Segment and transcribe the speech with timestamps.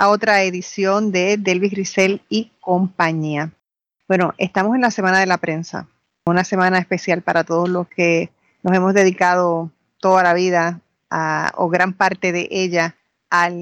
[0.00, 3.52] a otra edición de Delvis Grisel y compañía.
[4.08, 5.88] Bueno, estamos en la Semana de la Prensa,
[6.24, 8.30] una semana especial para todos los que
[8.62, 10.80] nos hemos dedicado toda la vida
[11.54, 12.96] o gran parte de ella
[13.28, 13.52] al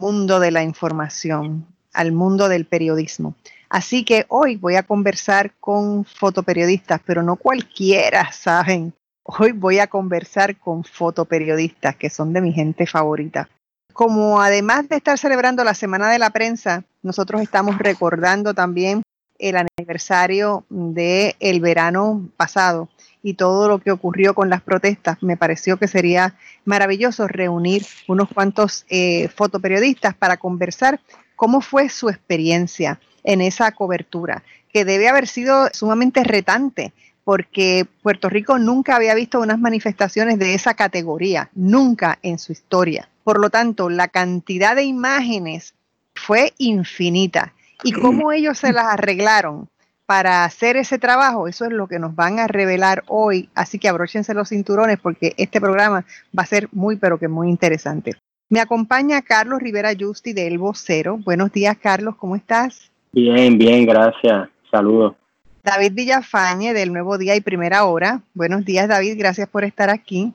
[0.00, 3.36] mundo de la información, al mundo del periodismo.
[3.68, 8.92] Así que hoy voy a conversar con fotoperiodistas, pero no cualquiera, ¿saben?
[9.22, 13.48] Hoy voy a conversar con fotoperiodistas que son de mi gente favorita
[13.96, 19.00] como además de estar celebrando la Semana de la Prensa, nosotros estamos recordando también
[19.38, 22.90] el aniversario del el verano pasado
[23.22, 26.34] y todo lo que ocurrió con las protestas, me pareció que sería
[26.66, 31.00] maravilloso reunir unos cuantos eh, fotoperiodistas para conversar
[31.34, 34.42] cómo fue su experiencia en esa cobertura,
[34.74, 36.92] que debe haber sido sumamente retante,
[37.24, 43.08] porque Puerto Rico nunca había visto unas manifestaciones de esa categoría, nunca en su historia.
[43.26, 45.74] Por lo tanto, la cantidad de imágenes
[46.14, 47.54] fue infinita.
[47.82, 49.68] Y cómo ellos se las arreglaron
[50.06, 53.48] para hacer ese trabajo, eso es lo que nos van a revelar hoy.
[53.56, 56.04] Así que abróchense los cinturones porque este programa
[56.38, 58.12] va a ser muy, pero que muy interesante.
[58.48, 61.16] Me acompaña Carlos Rivera Justi de El Vocero.
[61.16, 62.92] Buenos días, Carlos, ¿cómo estás?
[63.10, 64.48] Bien, bien, gracias.
[64.70, 65.16] Saludos.
[65.64, 68.20] David Villafañe del Nuevo Día y Primera Hora.
[68.34, 70.32] Buenos días, David, gracias por estar aquí.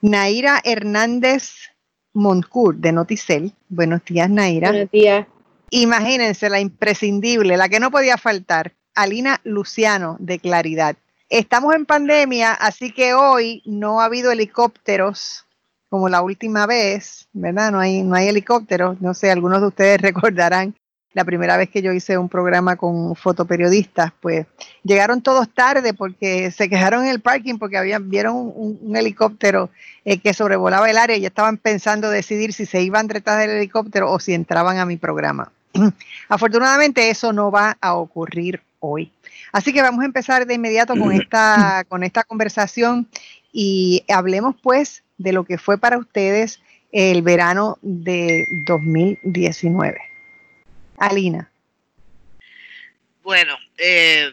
[0.00, 1.71] Naira Hernández
[2.14, 3.52] Moncur de Noticel.
[3.68, 4.70] Buenos días, Naira.
[4.70, 5.26] Buenos días.
[5.70, 10.96] Imagínense la imprescindible, la que no podía faltar, Alina Luciano de Claridad.
[11.30, 15.46] Estamos en pandemia, así que hoy no ha habido helicópteros
[15.88, 17.72] como la última vez, ¿verdad?
[17.72, 19.00] No hay, no hay helicópteros.
[19.00, 20.74] No sé, algunos de ustedes recordarán
[21.14, 24.46] la primera vez que yo hice un programa con fotoperiodistas, pues
[24.82, 29.70] llegaron todos tarde porque se quejaron en el parking porque habían, vieron un, helicóptero
[30.04, 34.10] eh, que sobrevolaba el área y estaban pensando decidir si se iban detrás del helicóptero
[34.10, 35.52] o si entraban a mi programa.
[36.28, 39.12] Afortunadamente eso no va a ocurrir hoy.
[39.52, 43.08] Así que vamos a empezar de inmediato con esta, con esta conversación
[43.52, 50.11] y hablemos pues de lo que fue para ustedes el verano de 2019.
[51.02, 51.50] Alina.
[53.24, 54.32] Bueno, eh,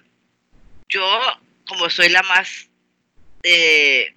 [0.87, 1.03] yo
[1.67, 2.69] como soy la más
[3.41, 4.13] eh,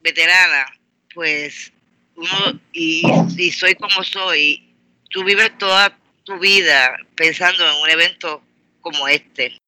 [0.00, 0.66] veterana,
[1.14, 1.72] pues
[2.16, 4.74] uno, y, soy como soy,
[5.08, 8.42] tú vives toda tu vida pensando en un evento
[8.82, 9.58] como este.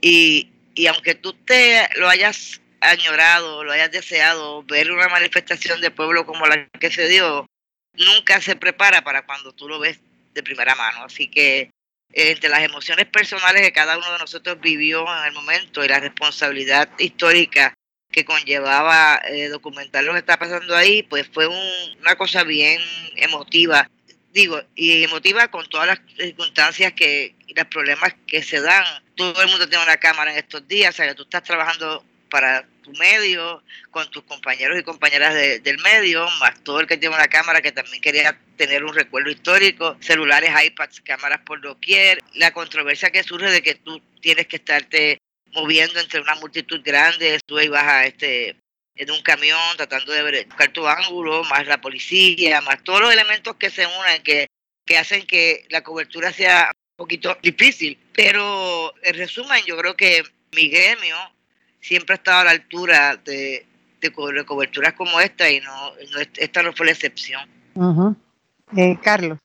[0.00, 5.90] Y, y aunque tú te lo hayas añorado, lo hayas deseado, ver una manifestación de
[5.90, 7.44] pueblo como la que se dio,
[7.94, 9.98] nunca se prepara para cuando tú lo ves
[10.36, 11.04] de primera mano.
[11.04, 11.62] Así que
[12.12, 15.88] eh, entre las emociones personales que cada uno de nosotros vivió en el momento y
[15.88, 17.74] la responsabilidad histórica
[18.12, 22.80] que conllevaba eh, documentar lo que está pasando ahí, pues fue una cosa bien
[23.16, 23.90] emotiva.
[24.32, 28.84] Digo, y emotiva con todas las circunstancias que, y los problemas que se dan.
[29.16, 32.04] Todo el mundo tiene una cámara en estos días, o sea, que tú estás trabajando
[32.30, 37.16] para tu medio, con tus compañeros y compañeras del medio, más todo el que tiene
[37.16, 42.52] una cámara que también quería tener un recuerdo histórico, celulares, iPads, cámaras por doquier, la
[42.52, 45.18] controversia que surge de que tú tienes que estarte
[45.50, 48.56] moviendo entre una multitud grande, tú ibas a este
[48.94, 53.56] en un camión tratando de buscar tu ángulo, más la policía, más todos los elementos
[53.56, 54.46] que se unen, que,
[54.86, 57.98] que hacen que la cobertura sea un poquito difícil.
[58.14, 60.22] Pero en resumen, yo creo que
[60.52, 61.35] mi gremio
[61.80, 63.66] siempre ha estado a la altura de,
[64.46, 65.92] coberturas como esta y no,
[66.36, 67.40] esta no fue la excepción.
[68.76, 69.38] Eh, Carlos.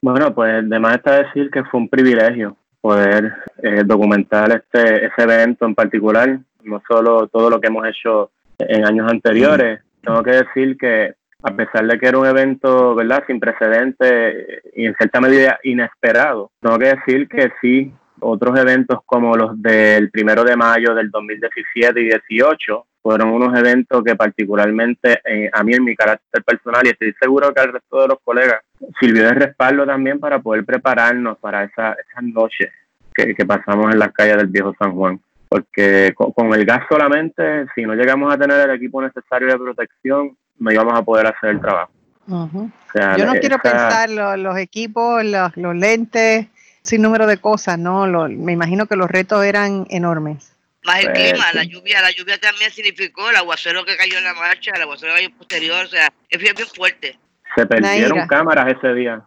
[0.00, 5.66] Bueno, pues además está decir que fue un privilegio poder eh, documentar este ese evento
[5.66, 9.80] en particular, no solo todo lo que hemos hecho en años anteriores.
[10.02, 14.86] Tengo que decir que a pesar de que era un evento, ¿verdad?, sin precedentes y
[14.86, 20.44] en cierta medida inesperado, tengo que decir que sí otros eventos como los del primero
[20.44, 25.84] de mayo del 2017 y 18 fueron unos eventos que particularmente eh, a mí en
[25.84, 28.60] mi carácter personal y estoy seguro que al resto de los colegas
[28.98, 32.72] sirvió de respaldo también para poder prepararnos para esa, esas noches
[33.14, 35.20] que, pasamos en las calles del viejo San Juan.
[35.48, 40.36] Porque con, el gas solamente, si no llegamos a tener el equipo necesario de protección,
[40.58, 41.92] no íbamos a poder hacer el trabajo.
[42.26, 46.48] Yo no quiero pensar los equipos, los, los, lentes,
[46.86, 48.06] sin número de cosas, ¿no?
[48.28, 50.52] me imagino que los retos eran enormes.
[50.84, 54.24] Más el pues, clima, la lluvia, la lluvia también significó el aguacero que cayó en
[54.24, 57.18] la marcha, el aguacero que cayó posterior, o sea, es bien, fuerte.
[57.56, 59.26] Se perdieron cámaras ese día.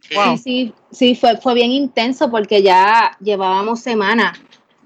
[0.00, 4.38] Sí, sí, sí, fue, fue bien intenso porque ya llevábamos semanas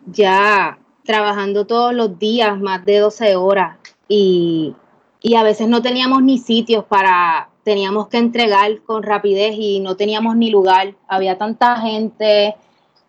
[0.06, 3.78] ya trabajando todos los días, más de 12 horas,
[4.08, 4.74] y,
[5.20, 9.96] y a veces no teníamos ni sitios para, teníamos que entregar con rapidez y no
[9.96, 12.56] teníamos ni lugar, había tanta gente,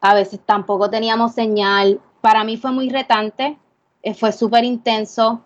[0.02, 2.00] a veces tampoco teníamos señal.
[2.22, 3.58] Para mí fue muy retante,
[4.02, 5.42] eh, fue súper intenso,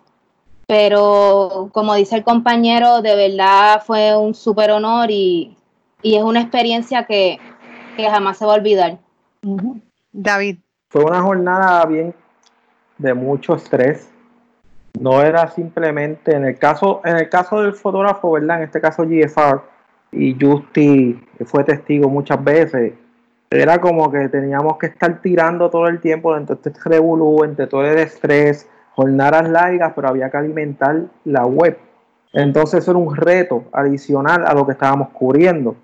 [0.66, 5.56] pero como dice el compañero, de verdad fue un súper honor y,
[6.02, 7.38] es una experiencia que,
[7.96, 8.98] que, jamás se va a olvidar.
[10.12, 10.58] David.
[10.90, 12.14] Fue una jornada bien
[12.96, 14.10] de mucho estrés,
[15.00, 18.58] no era simplemente, en el caso, en el caso del fotógrafo, ¿verdad?
[18.58, 19.60] En este caso GFR,
[20.12, 22.94] y Justy fue testigo muchas veces,
[23.50, 27.66] era como que teníamos que estar tirando todo el tiempo dentro de este revolú, entre
[27.66, 31.78] todo el estrés, jornadas largas, pero había que alimentar la web.
[32.32, 35.76] Entonces era un reto adicional a lo que estábamos cubriendo,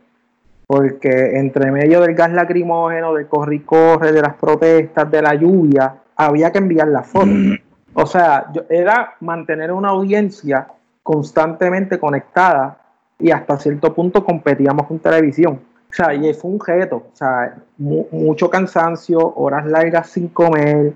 [0.67, 6.53] porque entre medio del gas lacrimógeno, del corri-corre, de las protestas, de la lluvia, había
[6.53, 7.31] que enviar la foto.
[7.95, 10.67] O sea, era mantener una audiencia
[11.03, 12.79] constantemente conectada
[13.19, 15.61] y hasta cierto punto competíamos con televisión.
[15.89, 20.93] O sea, y fue un reto, o sea, mucho cansancio, horas largas sin comer,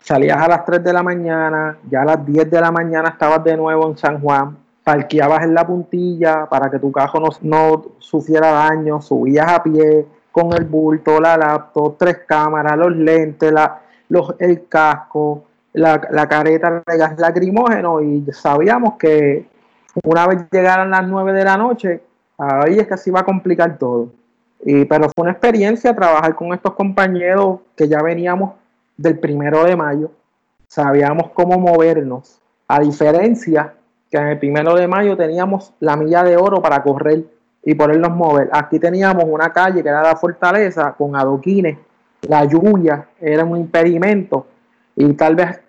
[0.00, 3.44] salías a las 3 de la mañana, ya a las 10 de la mañana estabas
[3.44, 7.84] de nuevo en San Juan, parqueabas en la puntilla para que tu cajo no, no
[7.98, 13.80] sufriera daño, subías a pie con el bulto, la laptop, tres cámaras, los lentes, la,
[14.08, 19.46] los, el casco, la, la careta de gas lacrimógeno y sabíamos que
[20.04, 22.02] una vez llegaran las 9 de la noche,
[22.38, 24.10] ahí es que se iba a complicar todo.
[24.64, 28.52] Y, pero fue una experiencia trabajar con estos compañeros que ya veníamos
[28.96, 30.10] del primero de mayo,
[30.68, 33.74] sabíamos cómo movernos, a diferencia
[34.10, 37.24] que en el primero de mayo teníamos la milla de oro para correr
[37.64, 38.48] y podernos mover.
[38.52, 41.78] Aquí teníamos una calle que era la fortaleza con adoquines,
[42.22, 44.46] la lluvia era un impedimento
[44.94, 45.60] y tal vez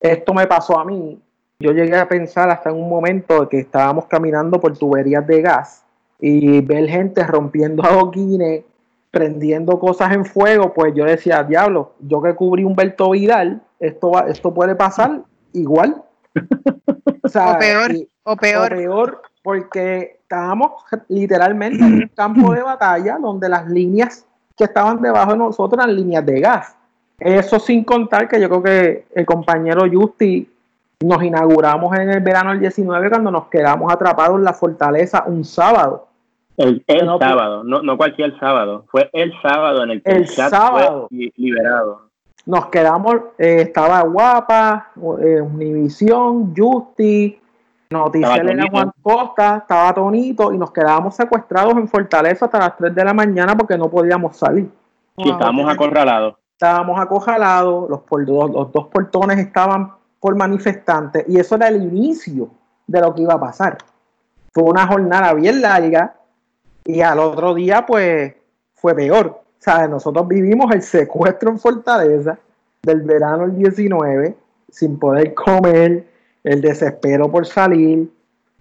[0.00, 1.20] esto me pasó a mí.
[1.58, 5.84] Yo llegué a pensar hasta en un momento que estábamos caminando por tuberías de gas
[6.20, 8.64] y ver gente rompiendo adoquines,
[9.10, 14.22] prendiendo cosas en fuego, pues yo decía, diablo, yo que cubrí Humberto Vidal, esto, va,
[14.28, 16.02] esto puede pasar igual.
[16.34, 17.92] o, peor,
[18.24, 18.72] o peor.
[18.72, 20.72] O peor, porque estábamos
[21.08, 24.26] literalmente en un campo de batalla donde las líneas
[24.56, 26.74] que estaban debajo de nosotros eran líneas de gas.
[27.18, 30.48] Eso sin contar que yo creo que el compañero Justi
[31.04, 35.44] nos inauguramos en el verano del 19 cuando nos quedamos atrapados en la fortaleza un
[35.44, 36.08] sábado.
[36.56, 41.08] El, sábado, no, no cualquier sábado, fue el sábado en el que el, sábado.
[41.08, 42.02] fue liberado.
[42.46, 44.90] Nos quedamos, eh, estaba Guapa,
[45.20, 47.40] eh, Univisión, Justi,
[47.90, 52.94] Noticias de Juan Costa, estaba Tonito y nos quedábamos secuestrados en Fortaleza hasta las 3
[52.94, 54.68] de la mañana porque no podíamos salir.
[55.16, 61.68] Y estábamos acorralados estábamos acorralados, los, los dos portones estaban por manifestantes y eso era
[61.68, 62.48] el inicio
[62.86, 63.78] de lo que iba a pasar.
[64.52, 66.14] Fue una jornada bien larga
[66.84, 68.34] y al otro día pues
[68.74, 69.26] fue peor.
[69.26, 72.38] O sea, nosotros vivimos el secuestro en Fortaleza
[72.82, 74.36] del verano del 19
[74.70, 76.06] sin poder comer,
[76.42, 78.10] el desespero por salir,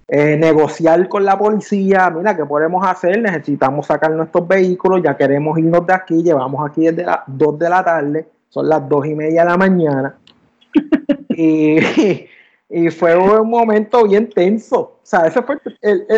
[0.08, 3.22] eh, negociar con la policía, mira, ¿qué podemos hacer?
[3.22, 7.70] Necesitamos sacar nuestros vehículos, ya queremos irnos de aquí, llevamos aquí desde las 2 de
[7.70, 10.16] la tarde, son las 2 y media de la mañana.
[11.30, 11.78] y,
[12.70, 14.80] y, fue un momento bien tenso.
[14.80, 15.58] O sea, eso fue,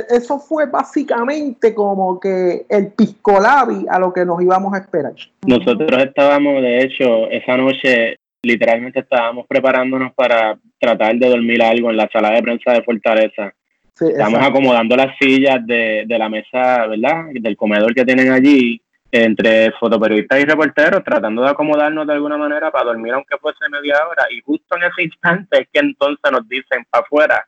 [0.09, 5.13] eso fue básicamente como que el piscolabi a lo que nos íbamos a esperar.
[5.45, 11.97] Nosotros estábamos, de hecho, esa noche literalmente estábamos preparándonos para tratar de dormir algo en
[11.97, 13.53] la sala de prensa de Fortaleza
[13.99, 17.27] Estamos acomodando las sillas de, de, la mesa, ¿verdad?
[17.33, 22.71] Del comedor que tienen allí, entre fotoperiodistas y reporteros, tratando de acomodarnos de alguna manera
[22.71, 24.25] para dormir aunque fuese media hora.
[24.29, 27.47] Y justo en ese instante es que entonces nos dicen para afuera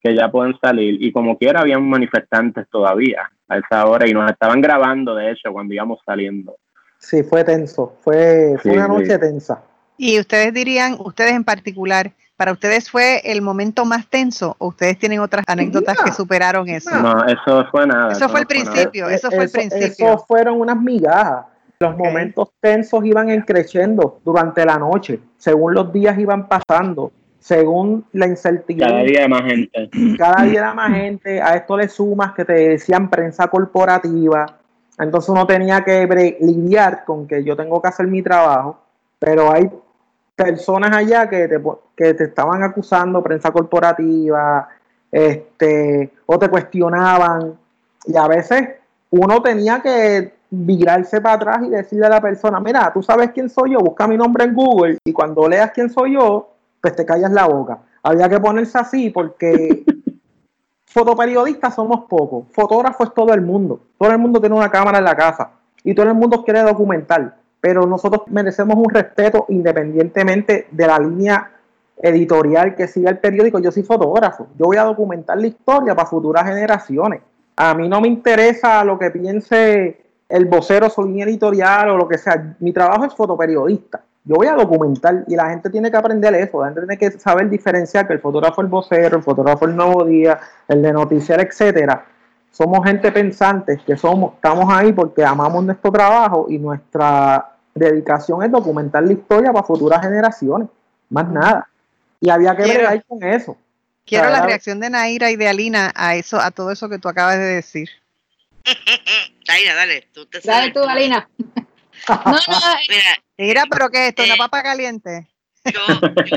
[0.00, 1.02] que ya pueden salir.
[1.02, 5.52] Y como quiera, habían manifestantes todavía a esa hora y nos estaban grabando, de hecho,
[5.52, 6.56] cuando íbamos saliendo.
[6.98, 9.62] Sí, fue tenso, fue, fue una noche tensa.
[9.96, 14.96] Y ustedes dirían, ustedes en particular, ¿Para ustedes fue el momento más tenso o ustedes
[14.96, 16.88] tienen otras anécdotas que superaron eso?
[17.02, 18.12] No, eso fue nada.
[18.12, 19.88] Eso, fue el principio, eso, fue el principio.
[19.88, 21.46] Eso fueron unas migajas.
[21.80, 27.10] Los momentos tensos iban creciendo durante la noche, según los días iban pasando.
[27.40, 28.88] según la incertidumbre.
[28.88, 29.90] Cada día más gente.
[30.18, 31.40] Cada día era más gente.
[31.40, 34.46] A esto le sumas que te decían prensa corporativa.
[34.98, 38.78] Entonces uno tenía que lidiar con que yo tengo que hacer mi trabajo,
[39.18, 39.70] pero hay
[40.38, 41.60] personas allá que te,
[41.96, 44.68] que te estaban acusando, prensa corporativa,
[45.10, 47.58] este, o te cuestionaban.
[48.06, 48.68] Y a veces
[49.10, 53.50] uno tenía que virarse para atrás y decirle a la persona, mira, tú sabes quién
[53.50, 57.04] soy yo, busca mi nombre en Google y cuando leas quién soy yo, pues te
[57.04, 57.80] callas la boca.
[58.04, 59.84] Había que ponerse así porque
[60.86, 65.04] fotoperiodistas somos pocos, fotógrafos es todo el mundo, todo el mundo tiene una cámara en
[65.04, 65.50] la casa
[65.82, 71.50] y todo el mundo quiere documentar, pero nosotros merecemos un respeto independientemente de la línea
[72.00, 73.58] editorial que siga el periódico.
[73.58, 77.20] Yo soy fotógrafo, yo voy a documentar la historia para futuras generaciones.
[77.56, 82.06] A mí no me interesa lo que piense el vocero, su línea editorial o lo
[82.06, 82.56] que sea.
[82.60, 84.00] Mi trabajo es fotoperiodista.
[84.24, 86.60] Yo voy a documentar y la gente tiene que aprender eso.
[86.60, 89.70] La gente tiene que saber diferenciar que el fotógrafo es el vocero, el fotógrafo es
[89.70, 90.38] el nuevo día,
[90.68, 92.04] el de noticiero, etcétera.
[92.50, 98.50] Somos gente pensante que somos, estamos ahí porque amamos nuestro trabajo y nuestra dedicación es
[98.50, 100.68] documentar la historia para futuras generaciones.
[101.10, 101.68] Más nada.
[102.20, 103.56] Y había que ver con eso.
[104.04, 107.08] Quiero la reacción de Naira y de Alina a eso, a todo eso que tú
[107.08, 107.90] acabas de decir.
[109.48, 111.28] Naira, dale, tú te Dale tú, Alina.
[112.08, 112.38] no, no,
[112.88, 114.24] mira, mira, pero ¿qué es esto?
[114.24, 115.28] ¿Una eh, papa caliente?
[115.64, 115.80] Yo,
[116.24, 116.36] yo,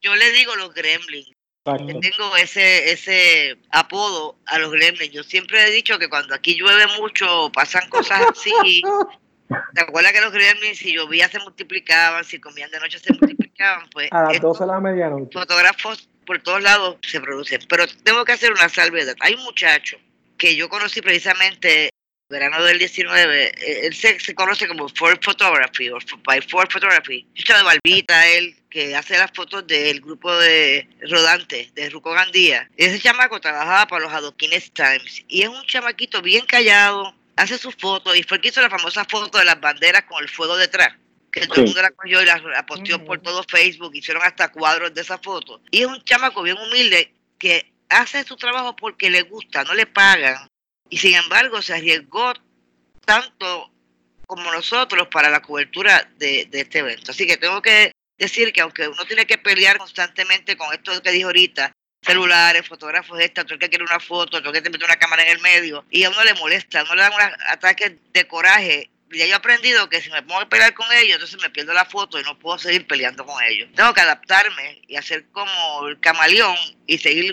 [0.00, 1.36] yo le digo los gremlins.
[1.64, 5.12] Tengo ese, ese apodo a los gremlins.
[5.12, 8.82] Yo siempre he dicho que cuando aquí llueve mucho, pasan cosas así.
[9.74, 13.88] ¿Te acuerdas que los gremlins, si llovía, se multiplicaban, si comían de noche, se multiplicaban?
[13.90, 15.30] Pues a las 12 de la medianoche.
[15.32, 17.60] Fotógrafos por todos lados se producen.
[17.66, 19.14] Pero tengo que hacer una salvedad.
[19.20, 19.96] Hay un muchacho
[20.36, 21.90] que yo conocí precisamente
[22.28, 27.26] verano del 19, eh, él se, conoce como Ford Photography o by Ford Photography.
[27.34, 32.68] Está de Barbita, él que hace las fotos del grupo de rodantes de Ruco Gandía.
[32.76, 37.76] Ese chamaco trabajaba para los Adoquines Times y es un chamaquito bien callado, hace sus
[37.76, 40.56] fotos y fue el que hizo la famosa foto de las banderas con el fuego
[40.56, 40.92] detrás
[41.30, 44.94] que todo el mundo la cogió y la, posteó por todo Facebook, hicieron hasta cuadros
[44.94, 45.60] de esa foto.
[45.70, 49.86] Y es un chamaco bien humilde que hace su trabajo porque le gusta, no le
[49.86, 50.48] pagan.
[50.88, 52.32] Y sin embargo se arriesgó
[53.04, 53.70] tanto
[54.26, 57.10] como nosotros para la cobertura de, este evento.
[57.10, 61.10] Así que tengo que decir que aunque uno tiene que pelear constantemente con esto que
[61.10, 61.72] dijo ahorita,
[62.02, 65.30] celulares, fotógrafos, esta, el que quiere una foto, el que te mete una cámara en
[65.30, 68.90] el medio, y a uno le molesta, a uno le dan unos ataques de coraje
[69.14, 71.72] ya yo he aprendido que si me pongo a pelear con ellos, entonces me pierdo
[71.72, 73.68] la foto y no puedo seguir peleando con ellos.
[73.74, 77.32] Tengo que adaptarme y hacer como el camaleón y seguir.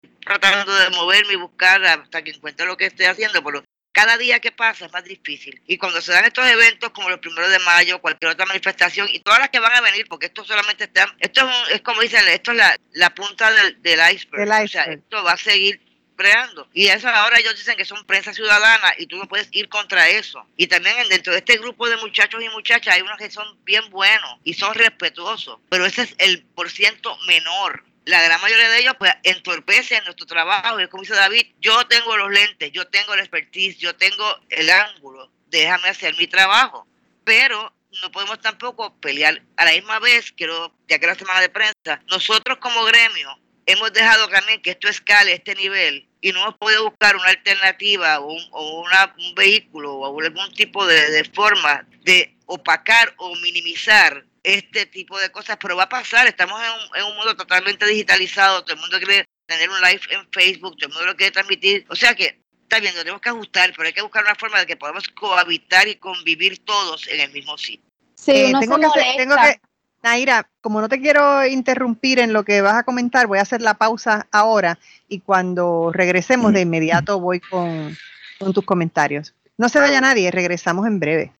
[0.39, 4.39] Tratando de moverme y buscar hasta que encuentre lo que estoy haciendo, pero cada día
[4.39, 5.61] que pasa es más difícil.
[5.67, 9.19] Y cuando se dan estos eventos como los primeros de mayo, cualquier otra manifestación y
[9.19, 12.51] todas las que van a venir, porque esto solamente está, esto es, como dicen, esto
[12.51, 14.49] es la, la punta del, del, iceberg.
[14.49, 15.81] O sea, esto va a seguir
[16.15, 16.69] creando.
[16.73, 20.07] Y eso ahora ellos dicen que son prensa ciudadana y tú no puedes ir contra
[20.07, 20.45] eso.
[20.55, 23.89] Y también dentro de este grupo de muchachos y muchachas hay unos que son bien
[23.89, 28.79] buenos y son respetuosos, pero ese es el por ciento menor la gran mayoría de
[28.79, 30.79] ellos pues entorpecen nuestro trabajo.
[30.79, 34.69] Y como dice David, yo tengo los lentes, yo tengo la expertise, yo tengo el
[34.69, 36.87] ángulo, déjame hacer mi trabajo.
[37.23, 41.49] Pero no podemos tampoco pelear a la misma vez, quiero, ya que la semana de
[41.49, 46.57] prensa, nosotros como gremio hemos dejado también que esto escale este nivel y no hemos
[46.57, 53.13] podido buscar una alternativa o un, un vehículo o algún tipo de forma de opacar
[53.17, 57.15] o minimizar este tipo de cosas, pero va a pasar, estamos en un, en un
[57.15, 61.07] mundo totalmente digitalizado, todo el mundo quiere tener un live en Facebook, todo el mundo
[61.07, 64.23] lo quiere transmitir, o sea que está bien, tenemos que ajustar, pero hay que buscar
[64.23, 67.85] una forma de que podamos cohabitar y convivir todos en el mismo sitio.
[68.15, 69.59] Sí, eh, tengo, que tengo, que,
[70.03, 73.61] Naira, como no te quiero interrumpir en lo que vas a comentar, voy a hacer
[73.61, 77.97] la pausa ahora y cuando regresemos de inmediato voy con,
[78.39, 79.33] con tus comentarios.
[79.57, 81.33] No se vaya nadie, regresamos en breve.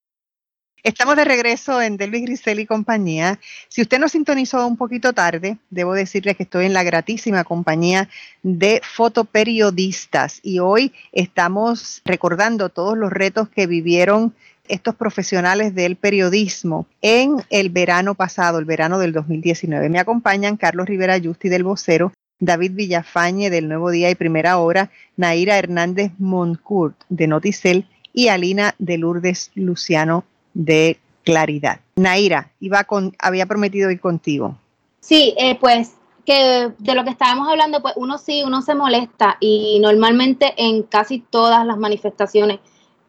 [0.83, 3.39] Estamos de regreso en Delvis Grisel y compañía.
[3.67, 8.09] Si usted nos sintonizó un poquito tarde, debo decirle que estoy en la gratísima compañía
[8.41, 14.33] de fotoperiodistas y hoy estamos recordando todos los retos que vivieron
[14.67, 19.87] estos profesionales del periodismo en el verano pasado, el verano del 2019.
[19.87, 24.89] Me acompañan Carlos Rivera Justi del Vocero, David Villafañe del Nuevo Día y Primera Hora,
[25.15, 31.79] Naira Hernández Moncourt de Noticel y Alina de Lourdes Luciano de claridad.
[31.95, 34.55] Naira, iba con, había prometido ir contigo.
[34.99, 35.93] Sí, eh, pues
[36.25, 40.83] que de lo que estábamos hablando, pues uno sí, uno se molesta y normalmente en
[40.83, 42.59] casi todas las manifestaciones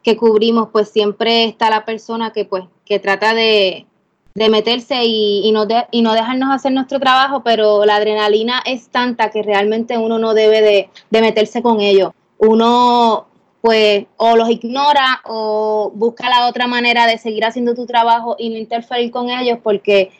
[0.01, 3.85] que cubrimos, pues siempre está la persona que pues que trata de,
[4.33, 8.61] de meterse y, y, no de, y no dejarnos hacer nuestro trabajo, pero la adrenalina
[8.65, 12.13] es tanta que realmente uno no debe de, de meterse con ello.
[12.37, 13.27] Uno
[13.63, 18.49] pues o los ignora o busca la otra manera de seguir haciendo tu trabajo y
[18.49, 20.11] no interferir con ellos porque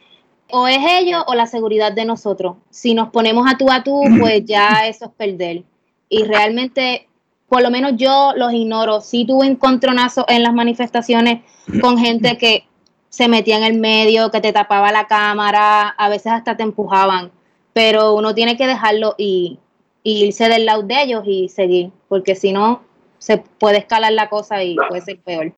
[0.49, 2.55] o es ellos o la seguridad de nosotros.
[2.69, 5.63] Si nos ponemos a tú a tú, pues ya eso es perder.
[6.07, 7.09] Y realmente,
[7.49, 9.01] por lo menos yo los ignoro.
[9.01, 11.41] Sí tuve encontronazo en las manifestaciones
[11.81, 12.63] con gente que
[13.09, 17.29] se metía en el medio, que te tapaba la cámara, a veces hasta te empujaban,
[17.73, 19.59] pero uno tiene que dejarlo y,
[20.01, 22.81] y irse del lado de ellos y seguir, porque si no,
[23.23, 25.55] se puede escalar la cosa y puede ser peor.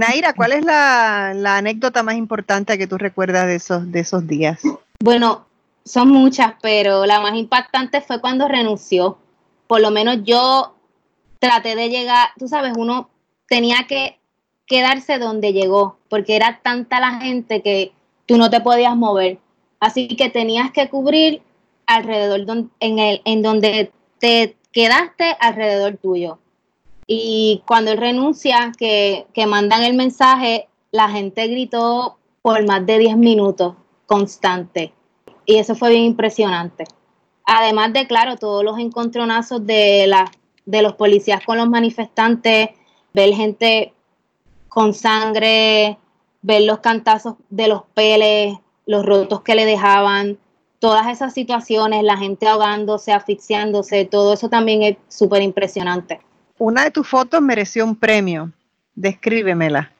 [0.00, 4.26] Naira, ¿cuál es la, la, anécdota más importante que tú recuerdas de esos, de esos
[4.26, 4.60] días?
[4.98, 5.46] Bueno,
[5.84, 9.16] son muchas, pero la más impactante fue cuando renunció.
[9.68, 10.74] Por lo menos yo
[11.38, 13.10] traté de llegar, tú sabes, uno
[13.46, 14.18] tenía que
[14.66, 17.92] quedarse donde llegó, porque era tanta la gente que
[18.26, 19.38] tú no te podías mover.
[19.78, 21.42] Así que tenías que cubrir
[21.86, 22.40] alrededor
[22.80, 26.38] en, el, en donde te quedaste alrededor tuyo.
[27.06, 32.98] Y cuando él renuncia, que, que mandan el mensaje, la gente gritó por más de
[32.98, 33.74] 10 minutos
[34.06, 34.92] constante.
[35.46, 36.84] Y eso fue bien impresionante.
[37.46, 40.12] Además de, claro, todos los encontronazos de,
[40.64, 42.70] de los policías con los manifestantes,
[43.12, 43.92] ver gente
[44.68, 45.98] con sangre,
[46.42, 48.56] ver los cantazos de los peles,
[48.86, 50.38] los rotos que le dejaban,
[50.84, 56.20] todas esas situaciones, la gente ahogándose, asfixiándose, todo eso también es súper impresionante.
[56.58, 58.52] Una de tus fotos mereció un premio.
[58.94, 59.90] Descríbemela.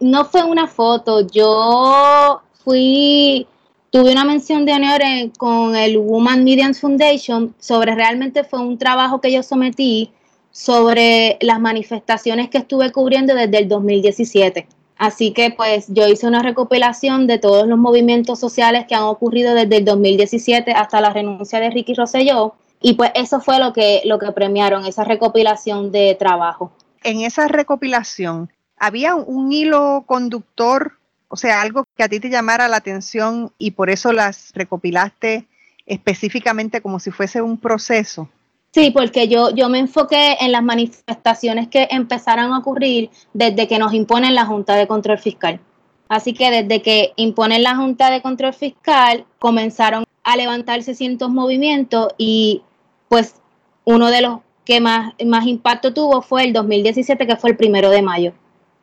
[0.00, 3.46] No fue una foto, yo fui,
[3.88, 5.00] tuve una mención de honor
[5.38, 10.12] con el Woman Media Foundation sobre realmente fue un trabajo que yo sometí
[10.50, 14.66] sobre las manifestaciones que estuve cubriendo desde el 2017.
[15.04, 19.54] Así que pues yo hice una recopilación de todos los movimientos sociales que han ocurrido
[19.54, 24.00] desde el 2017 hasta la renuncia de Ricky Rosselló y pues eso fue lo que,
[24.06, 26.72] lo que premiaron, esa recopilación de trabajo.
[27.02, 30.92] En esa recopilación, ¿había un hilo conductor,
[31.28, 35.46] o sea, algo que a ti te llamara la atención y por eso las recopilaste
[35.84, 38.30] específicamente como si fuese un proceso?
[38.74, 43.78] Sí, porque yo, yo me enfoqué en las manifestaciones que empezaron a ocurrir desde que
[43.78, 45.60] nos imponen la Junta de Control Fiscal.
[46.08, 52.08] Así que desde que imponen la Junta de Control Fiscal, comenzaron a levantarse ciertos movimientos
[52.18, 52.62] y
[53.08, 53.36] pues
[53.84, 57.90] uno de los que más, más impacto tuvo fue el 2017, que fue el primero
[57.90, 58.32] de mayo.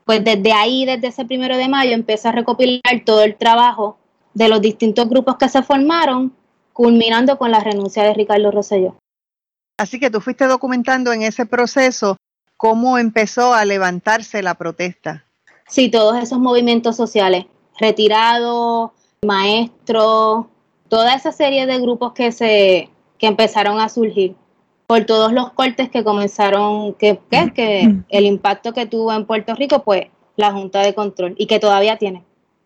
[0.06, 3.98] Pues desde ahí, desde ese primero de mayo, empecé a recopilar todo el trabajo
[4.34, 6.34] de los distintos grupos que se formaron,
[6.72, 9.01] culminando con la renuncia de Ricardo Rosselló.
[9.82, 12.16] Así que tú fuiste documentando en ese proceso
[12.56, 15.26] cómo empezó a levantarse la protesta.
[15.68, 17.46] Sí, todos esos movimientos sociales,
[17.80, 18.92] retirados,
[19.26, 20.46] maestros,
[20.88, 24.36] toda esa serie de grupos que se que empezaron a surgir
[24.86, 29.56] por todos los cortes que comenzaron, que, que, que el impacto que tuvo en Puerto
[29.56, 32.24] Rico, pues la Junta de Control y que todavía tiene.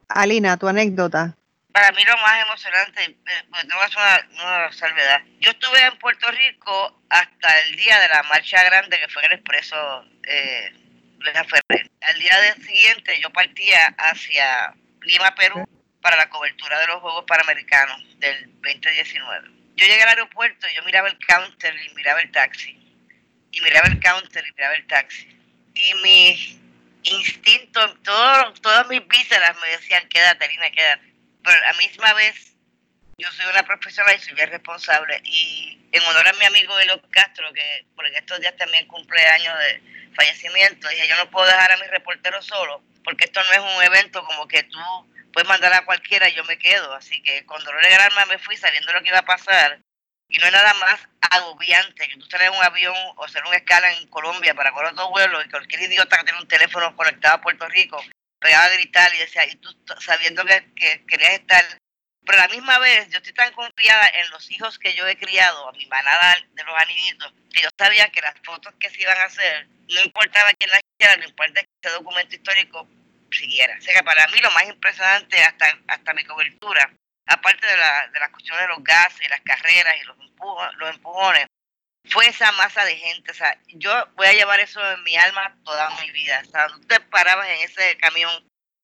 [0.10, 1.38] Alina, tu anécdota
[1.76, 5.22] para mí lo más emocionante, eh, pues tengo una, una salvedad.
[5.42, 9.34] Yo estuve en Puerto Rico hasta el día de la marcha grande que fue el
[9.34, 10.74] expreso eh,
[11.20, 11.92] Ferrer.
[12.00, 15.68] Al día siguiente yo partía hacia Lima, Perú,
[16.00, 19.50] para la cobertura de los Juegos Panamericanos del 2019.
[19.76, 22.72] Yo llegué al aeropuerto y yo miraba el counter y miraba el taxi.
[23.52, 25.28] Y miraba el counter y miraba el taxi.
[25.74, 26.62] Y mi
[27.04, 31.14] instinto, todo, todas mis vísceras me decían, quédate, Lina, quédate
[31.46, 32.56] pero a la misma vez
[33.18, 35.22] yo soy una profesional y soy bien responsable.
[35.24, 39.58] Y en honor a mi amigo Elo Castro, que por estos días también cumple años
[39.60, 43.76] de fallecimiento, dije, yo no puedo dejar a mi reportero solo, porque esto no es
[43.76, 44.80] un evento como que tú
[45.32, 46.94] puedes mandar a cualquiera y yo me quedo.
[46.94, 49.80] Así que con dolor de alma me fui sabiendo lo que iba a pasar.
[50.28, 53.92] Y no hay nada más agobiante que tú en un avión o hacer una escala
[53.94, 57.42] en Colombia para correr dos vuelos y cualquier idiota que tiene un teléfono conectado a
[57.42, 58.04] Puerto Rico
[58.46, 61.66] pegaba a gritar y decía, y tú sabiendo que, que querías estar
[62.26, 65.16] pero a la misma vez, yo estoy tan confiada en los hijos que yo he
[65.16, 69.02] criado, a mi manada de los aninitos, que yo sabía que las fotos que se
[69.02, 72.88] iban a hacer, no importaba quién las hiciera, no importa que ese documento histórico
[73.32, 73.78] siguiera.
[73.78, 76.92] O sea que para mí lo más impresionante hasta, hasta mi cobertura,
[77.28, 80.18] aparte de la, de la cuestión de los gases y las carreras y los,
[80.78, 81.46] los empujones,
[82.10, 83.32] fue esa masa de gente.
[83.32, 86.41] O sea, yo voy a llevar eso en mi alma toda mi vida.
[86.46, 88.32] O sea, tú te parabas en ese camión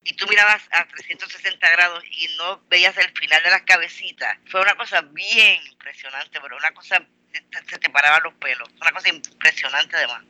[0.04, 4.38] y tú mirabas a 360 grados y no veías el final de las cabecitas.
[4.50, 7.02] Fue una cosa bien impresionante, pero una cosa,
[7.70, 10.24] se te paraban los pelos, una cosa impresionante además.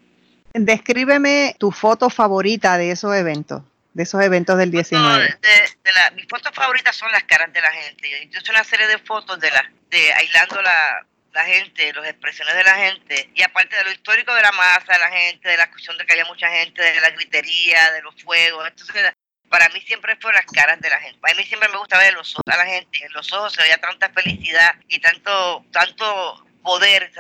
[0.53, 5.37] Descríbeme tu foto favorita de esos eventos, de esos eventos del 19.
[5.41, 8.27] de, la, mis fotos favoritas son las caras de la gente.
[8.29, 12.55] Yo hice una serie de fotos de, la, de aislando la, la gente, las expresiones
[12.55, 15.57] de la gente, y aparte de lo histórico de la masa de la gente, de
[15.57, 19.13] la cuestión de que había mucha gente, de la gritería, de los fuegos, entonces
[19.51, 21.19] para mí siempre fueron las caras de la gente.
[21.29, 23.05] A mí siempre me gusta ver los ojos a la gente.
[23.05, 27.11] En los ojos se veía tanta felicidad y tanto, tanto poder.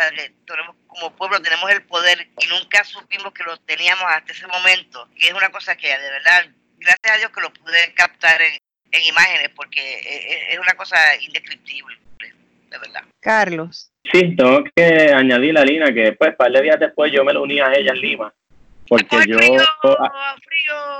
[0.87, 5.09] como pueblo tenemos el poder y nunca supimos que lo teníamos hasta ese momento.
[5.17, 6.45] Y es una cosa que de verdad,
[6.77, 8.57] gracias a Dios que lo pude captar en,
[9.03, 13.03] imágenes porque e, e, es una cosa indescriptible, de verdad.
[13.19, 13.90] Carlos.
[14.03, 17.43] Sí, tengo que añadir la línea que pues, par de días después, yo me lo
[17.43, 18.33] uní a ella en Lima.
[18.91, 19.37] Porque yo
[19.99, 20.35] ah,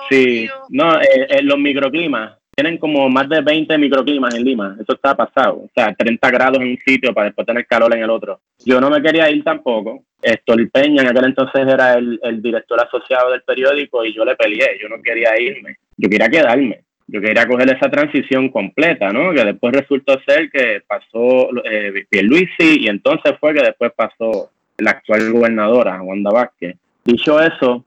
[0.09, 4.93] sí no eh, eh, los microclimas tienen como más de 20 microclimas en Lima eso
[4.93, 8.09] está pasado o sea 30 grados en un sitio para después tener calor en el
[8.09, 8.39] otro.
[8.63, 12.79] Yo no me quería ir tampoco Estor Peña en aquel entonces era el, el director
[12.79, 17.19] asociado del periódico y yo le peleé yo no quería irme yo quería quedarme yo
[17.19, 19.34] quería coger esa transición completa, ¿no?
[19.34, 24.91] Que después resultó ser que pasó eh, Pierluisi y entonces fue que después pasó la
[24.91, 26.78] actual gobernadora, Wanda Vázquez.
[27.04, 27.84] Dicho eso,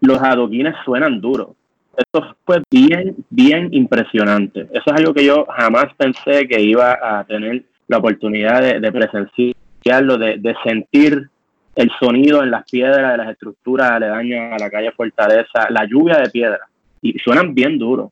[0.00, 1.48] los adoquines suenan duros.
[1.94, 4.62] Esto fue bien, bien impresionante.
[4.72, 10.16] Eso es algo que yo jamás pensé que iba a tener la oportunidad de, presenciarlo,
[10.16, 11.28] de, sentir
[11.76, 16.16] el sonido en las piedras de las estructuras aledañas a la calle Fortaleza, la lluvia
[16.16, 16.60] de piedra.
[17.02, 18.10] Y suenan bien duros.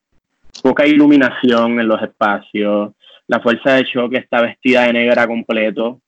[0.63, 2.93] Poca iluminación en los espacios,
[3.27, 6.01] la fuerza de choque está vestida de negra completo.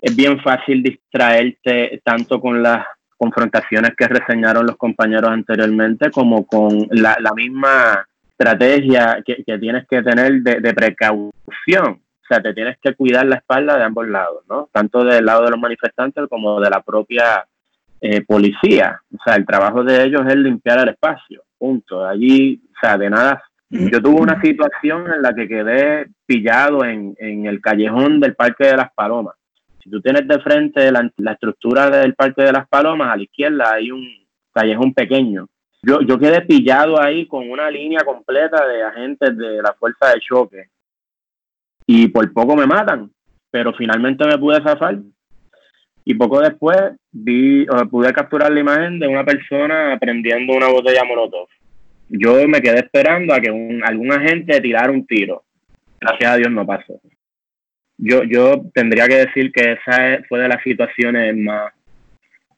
[0.00, 6.86] Es bien fácil distraerte tanto con las confrontaciones que reseñaron los compañeros anteriormente, como con
[6.90, 12.02] la, misma estrategia que, tienes que tener de, precaución.
[12.22, 14.68] O sea, te tienes que cuidar la espalda de ambos lados, ¿no?
[14.70, 17.46] Tanto del lado de los manifestantes como de la propia
[18.00, 19.00] eh, policía.
[19.12, 22.06] O sea, el trabajo de ellos es limpiar el espacio, punto.
[22.06, 23.42] Allí, o sea, de nada.
[23.70, 28.66] Yo tuve una situación en la que quedé pillado en, en el callejón del Parque
[28.68, 29.38] de las Palomas
[29.88, 33.72] si tú tienes de frente la, estructura del Parque de las Palomas, a la izquierda
[33.72, 34.06] hay un
[34.52, 35.48] callejón pequeño.
[35.82, 40.20] Yo, yo quedé pillado ahí con una línea completa de agentes de la fuerza de
[40.20, 40.64] choque.
[41.86, 43.10] Y por poco me matan,
[43.50, 44.98] pero finalmente me pude zafar.
[46.04, 46.78] Y poco después
[47.10, 51.48] vi, pude capturar la imagen de una persona prendiendo una botella molotov.
[52.08, 55.44] Yo me quedé esperando a que un, algún agente tirara un tiro.
[56.00, 57.00] Gracias a Dios no pasó
[57.98, 61.72] yo, yo tendría que decir que esa fue de las situaciones más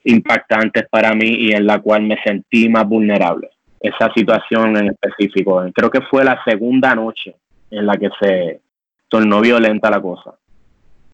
[0.05, 3.51] impactantes para mí y en la cual me sentí más vulnerable.
[3.81, 5.65] Esa situación en específico.
[5.75, 7.35] Creo que fue la segunda noche
[7.71, 8.61] en la que se
[9.09, 10.35] tornó violenta la cosa.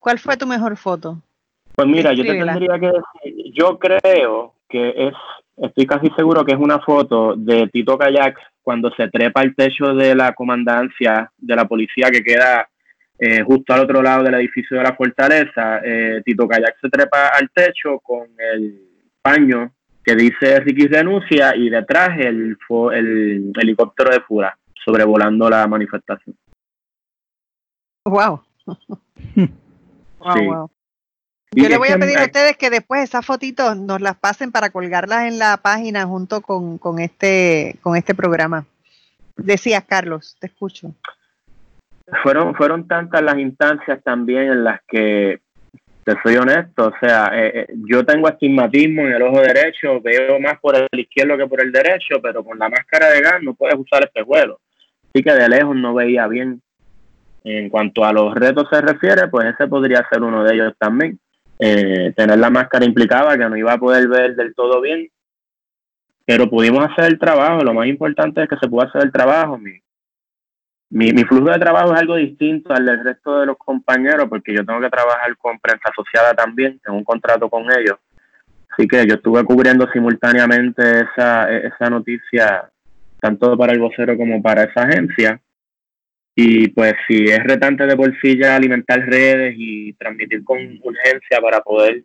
[0.01, 1.19] ¿Cuál fue tu mejor foto?
[1.77, 5.15] Pues mira, yo te tendría que decir, yo creo que es,
[5.57, 9.95] estoy casi seguro que es una foto de Tito Kayak cuando se trepa al techo
[9.95, 12.69] de la comandancia de la policía que queda
[13.19, 17.29] eh, justo al otro lado del edificio de la fortaleza, eh, Tito Kayak se trepa
[17.29, 18.81] al techo con el
[19.23, 19.73] paño
[20.05, 22.57] que dice Ricky renuncia y detrás el,
[22.93, 26.37] el helicóptero de Fura sobrevolando la manifestación.
[28.05, 28.41] Wow.
[30.21, 30.71] wow,
[31.57, 34.71] Yo le voy a pedir a ustedes que después esas fotitos nos las pasen para
[34.71, 38.67] colgarlas en la página junto con, con este con este programa.
[39.37, 40.95] Decías, Carlos, te escucho
[42.23, 45.41] fueron, fueron tantas las instancias también en las que,
[46.07, 50.39] te soy honesto, o sea, eh, eh, yo tengo astigmatismo en el ojo derecho, veo
[50.39, 53.55] más por el izquierdo que por el derecho, pero con la máscara de gas no
[53.55, 54.59] puedes usar espejuelos.
[55.13, 56.63] Así que de lejos no veía bien.
[57.43, 61.19] En cuanto a los retos se refiere, pues ese podría ser uno de ellos también.
[61.59, 65.09] Eh, tener la máscara implicaba que no iba a poder ver del todo bien,
[66.25, 67.63] pero pudimos hacer el trabajo.
[67.63, 69.57] Lo más importante es que se pudo hacer el trabajo.
[69.59, 69.81] Mi,
[70.91, 74.55] mi, mi flujo de trabajo es algo distinto al del resto de los compañeros porque
[74.55, 77.97] yo tengo que trabajar con prensa asociada también, tengo un contrato con ellos.
[78.71, 82.71] Así que yo estuve cubriendo simultáneamente esa, esa noticia
[83.21, 85.41] tanto para el vocero como para esa agencia.
[86.39, 91.41] Y pues si es retante de por sí ya alimentar redes y transmitir con urgencia
[91.41, 92.05] para poder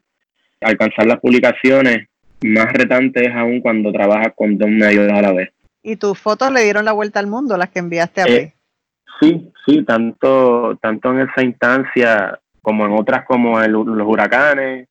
[0.61, 2.07] alcanzar las publicaciones,
[2.41, 5.49] más retante es aún cuando trabajas con dos medios a la vez.
[5.83, 8.53] ¿Y tus fotos le dieron la vuelta al mundo, las que enviaste a eh,
[9.19, 14.87] Sí, sí, tanto, tanto en esa instancia como en otras como en los huracanes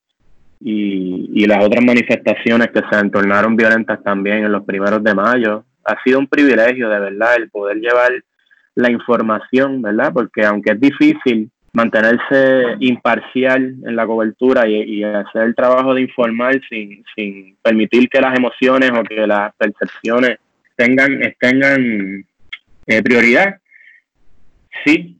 [0.61, 5.64] y, y las otras manifestaciones que se entornaron violentas también en los primeros de mayo.
[5.85, 8.12] Ha sido un privilegio, de verdad, el poder llevar
[8.81, 10.12] la información, ¿verdad?
[10.12, 16.61] Porque aunque es difícil mantenerse imparcial en la cobertura y, hacer el trabajo de informar
[16.69, 17.05] sin,
[17.62, 20.38] permitir que las emociones o que las percepciones
[20.77, 22.25] tengan, tengan
[22.87, 23.59] eh, prioridad.
[24.85, 25.19] Sí.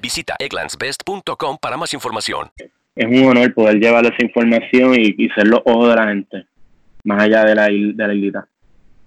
[0.00, 2.50] Visita egglandsbest.com para más información.
[2.94, 6.46] Es un honor poder llevar esa información y, ser los ojos de la gente,
[7.04, 8.48] más allá de la, de la islita.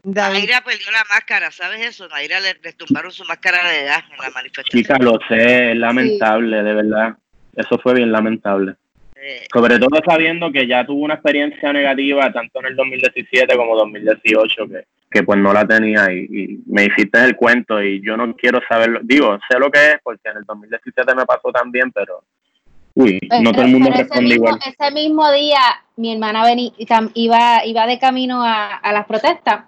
[0.03, 2.07] Naira perdió la máscara, ¿sabes eso?
[2.07, 4.81] Naira le, le tumbaron su máscara de gas en la manifestación.
[4.81, 7.17] Chica, lo sé, es lamentable, de verdad.
[7.55, 8.75] Eso fue bien lamentable.
[9.53, 14.67] Sobre todo sabiendo que ya tuvo una experiencia negativa tanto en el 2017 como 2018,
[14.67, 18.59] que, que pues no la tenía y, me hiciste el cuento y yo no quiero
[18.67, 18.99] saberlo.
[19.03, 22.23] Digo, sé lo que es porque en el 2017 me pasó también, pero
[22.95, 24.59] uy, no todo el mundo responde igual.
[24.65, 25.59] Ese mismo día
[25.97, 26.43] mi hermana
[27.13, 29.65] iba, iba de camino a, a las protestas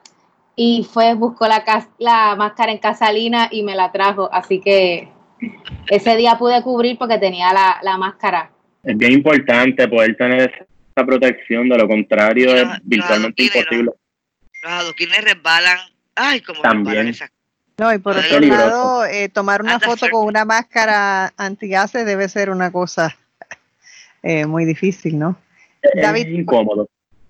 [0.56, 1.64] y fue, buscó la,
[1.98, 4.30] la máscara en Casalina y me la trajo.
[4.32, 5.10] Así que
[5.90, 8.52] ese día pude cubrir porque tenía la, máscara.
[8.84, 10.52] Es bien importante poder tener
[10.96, 13.92] esa protección, de lo contrario es virtualmente imposible.
[14.62, 15.80] Los adoquines resbalan.
[16.16, 17.16] Ay, como También.
[17.78, 22.52] No, y por otro lado, eh, tomar una foto con una máscara antigases debe ser
[22.52, 23.18] una cosa
[24.22, 25.38] eh, muy difícil, ¿no?
[25.82, 26.88] Es incómodo.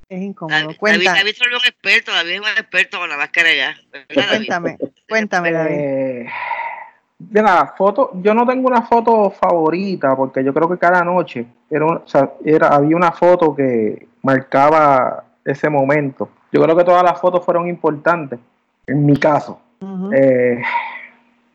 [0.10, 0.60] Es incómodo.
[0.60, 1.14] David, Cuenta.
[1.14, 3.76] David, David un experto, David es un experto con la máscara ya.
[4.14, 5.76] Cuéntame, cuéntame, David.
[5.76, 6.30] Eh,
[7.42, 11.86] la foto, yo no tengo una foto favorita porque yo creo que cada noche era,
[11.86, 16.30] o sea, era había una foto que marcaba ese momento.
[16.52, 18.40] Yo creo que todas las fotos fueron importantes.
[18.86, 19.60] En mi caso,
[20.14, 20.62] eh,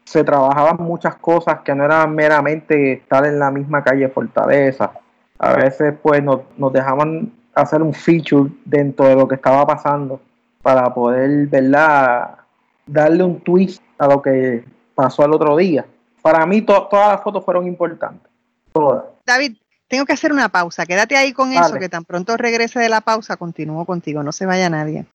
[0.04, 4.90] se trabajaban muchas cosas que no eran meramente estar en la misma calle Fortaleza.
[5.38, 10.20] A veces, pues, nos, nos dejaban hacer un feature dentro de lo que estaba pasando
[10.62, 12.38] para poder, ¿verdad?
[12.86, 14.64] Darle un twist a lo que
[14.98, 15.87] pasó el otro día.
[16.20, 18.28] Para mí todas las fotos fueron importantes.
[18.72, 19.04] Todas.
[19.24, 19.56] David,
[19.87, 20.87] tengo que hacer una pausa.
[20.87, 24.44] Quédate ahí con eso, que tan pronto regrese de la pausa, continúo contigo, no se
[24.44, 25.06] vaya nadie.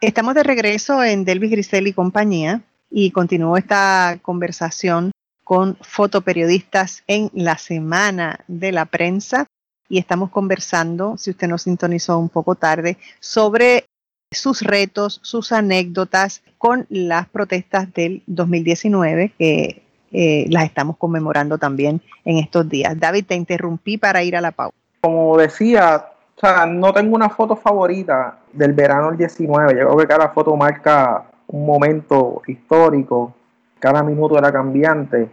[0.00, 5.12] Estamos de regreso en Delvis Grisel y compañía y continúo esta conversación
[5.44, 9.46] con fotoperiodistas en la semana de la prensa
[9.88, 13.86] y estamos conversando, si usted nos sintonizó un poco tarde, sobre
[14.30, 22.00] sus retos, sus anécdotas con las protestas del 2019 que eh, las estamos conmemorando también
[22.24, 22.98] en estos días.
[22.98, 24.76] David, te interrumpí para ir a la pausa.
[25.00, 29.72] Como decía, o sea, no tengo una foto favorita del verano del 19.
[29.78, 33.34] Yo creo que cada foto marca un momento histórico,
[33.78, 35.30] cada minuto era cambiante,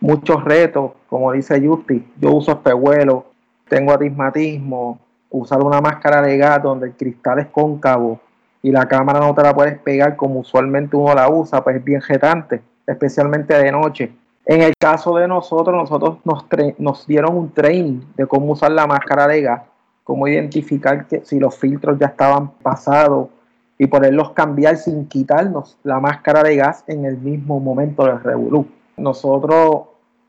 [0.00, 2.06] muchos retos, como dice Justi.
[2.18, 3.24] Yo uso espejuelos,
[3.68, 4.98] tengo atismatismo,
[5.30, 8.20] usar una máscara de gato donde el cristal es cóncavo
[8.62, 11.84] y la cámara no te la puedes pegar como usualmente uno la usa, pues es
[11.84, 14.12] bien jetante, especialmente de noche.
[14.44, 16.18] En el caso de nosotros, nosotros
[16.78, 19.62] nos, dieron un training de cómo usar la máscara de gas,
[20.04, 23.28] cómo identificar que si los filtros ya estaban pasados
[23.76, 28.66] y poderlos cambiar sin quitarnos la máscara de gas en el mismo momento del revolú.
[28.96, 29.82] nosotros,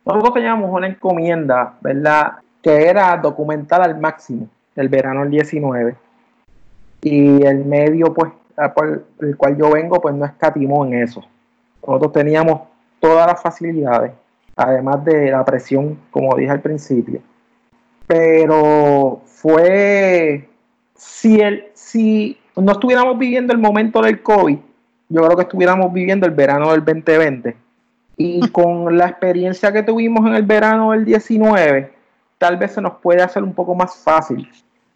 [0.06, 2.34] nosotros teníamos una encomienda, ¿verdad?
[2.62, 5.96] Que era documentar al máximo el verano del 19.
[7.02, 8.32] Y el medio, pues,
[8.76, 11.24] por el cual yo vengo, pues no escatimó en eso.
[11.86, 12.62] Nosotros teníamos
[13.00, 14.12] todas las facilidades,
[14.56, 17.22] además de la presión, como dije al principio.
[18.06, 20.50] Pero fue,
[20.96, 24.58] si, el, si no estuviéramos viviendo el momento del COVID,
[25.10, 27.56] yo creo que estuviéramos viviendo el verano del 2020.
[28.18, 31.94] Y con la experiencia que tuvimos en el verano del 19,
[32.38, 34.50] tal vez se nos puede hacer un poco más fácil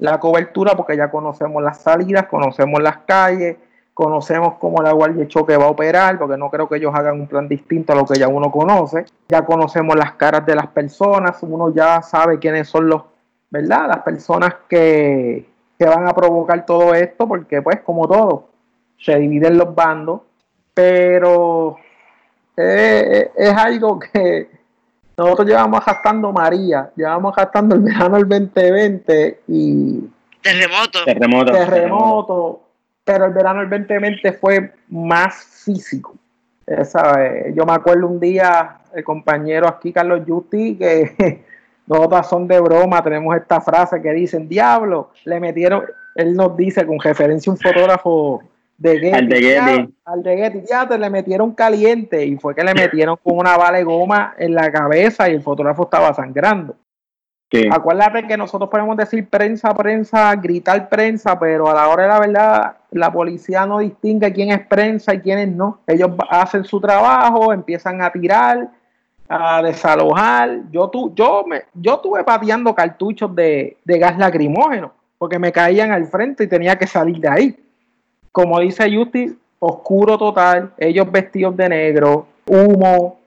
[0.03, 3.55] la cobertura porque ya conocemos las salidas, conocemos las calles,
[3.93, 7.27] conocemos cómo la Guardia Choque va a operar, porque no creo que ellos hagan un
[7.27, 9.05] plan distinto a lo que ya uno conoce.
[9.29, 13.03] Ya conocemos las caras de las personas, uno ya sabe quiénes son los,
[13.49, 13.87] ¿verdad?
[13.87, 18.49] Las personas que, que van a provocar todo esto, porque pues como todo,
[18.97, 20.19] se dividen los bandos,
[20.73, 21.77] pero
[22.57, 24.49] es, es algo que
[25.17, 30.09] nosotros llevamos gastando María, llevamos gastando el verano del 2020 y...
[30.41, 31.05] Terremoto.
[31.05, 31.51] Terremoto.
[31.51, 32.63] Terremoto.
[33.03, 36.15] Pero el verano del 2020 fue más físico.
[37.53, 41.43] Yo me acuerdo un día, el compañero aquí, Carlos Justi, que
[41.87, 45.83] nosotros son de broma, tenemos esta frase que dicen, diablo, le metieron,
[46.15, 48.41] él nos dice con referencia a un fotógrafo
[48.83, 49.93] de Getty, al de Getty.
[50.03, 53.55] al de Getty, ya te le metieron caliente y fue que le metieron con una
[53.55, 56.75] bala de goma en la cabeza y el fotógrafo estaba sangrando.
[57.71, 62.19] Acuérdate que nosotros podemos decir prensa, prensa, gritar prensa, pero a la hora de la
[62.19, 65.79] verdad la policía no distingue quién es prensa y quién no.
[65.85, 68.69] Ellos hacen su trabajo, empiezan a tirar,
[69.29, 70.61] a desalojar.
[70.71, 75.91] Yo, tu, yo, me, yo tuve pateando cartuchos de, de gas lacrimógeno porque me caían
[75.91, 77.62] al frente y tenía que salir de ahí
[78.33, 83.19] como dice Justi, oscuro total, ellos vestidos de negro, humo.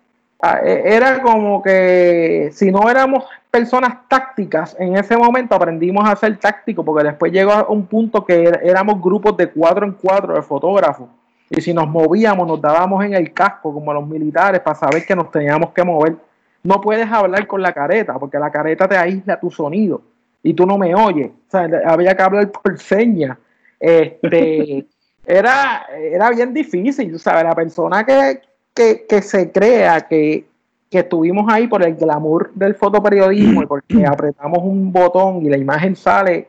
[0.42, 6.16] Ah, e, era como que si no éramos personas tácticas, en ese momento aprendimos a
[6.16, 10.34] ser tácticos, porque después llegó a un punto que éramos grupos de cuatro en cuatro
[10.34, 11.08] de fotógrafos.
[11.48, 15.14] Y si nos movíamos, nos dábamos en el casco, como los militares, para saber que
[15.14, 16.16] nos teníamos que mover.
[16.64, 20.02] No puedes hablar con la careta, porque la careta te aísla tu sonido
[20.42, 21.28] y tú no me oyes.
[21.28, 23.38] O sea, había que hablar por señas.
[23.78, 24.84] Este,
[25.26, 27.44] era, era bien difícil, ¿sabes?
[27.44, 30.46] La persona que, se crea que,
[30.90, 35.94] estuvimos ahí por el glamour del fotoperiodismo y porque apretamos un botón y la imagen
[35.94, 36.48] sale,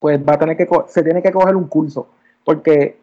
[0.00, 2.08] pues va a tener que se tiene que coger un curso.
[2.44, 2.96] Porque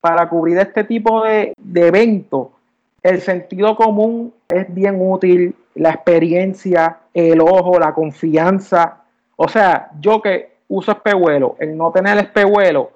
[0.00, 2.48] para cubrir este tipo de, de eventos,
[3.02, 9.02] el sentido común es bien útil, la experiencia, el ojo, la confianza.
[9.36, 12.92] O sea, yo que uso espejuelo, el no tener espejuelo,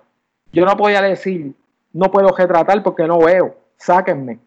[0.53, 1.55] yo no podía decir,
[1.93, 4.39] no puedo retratar porque no veo, sáquenme.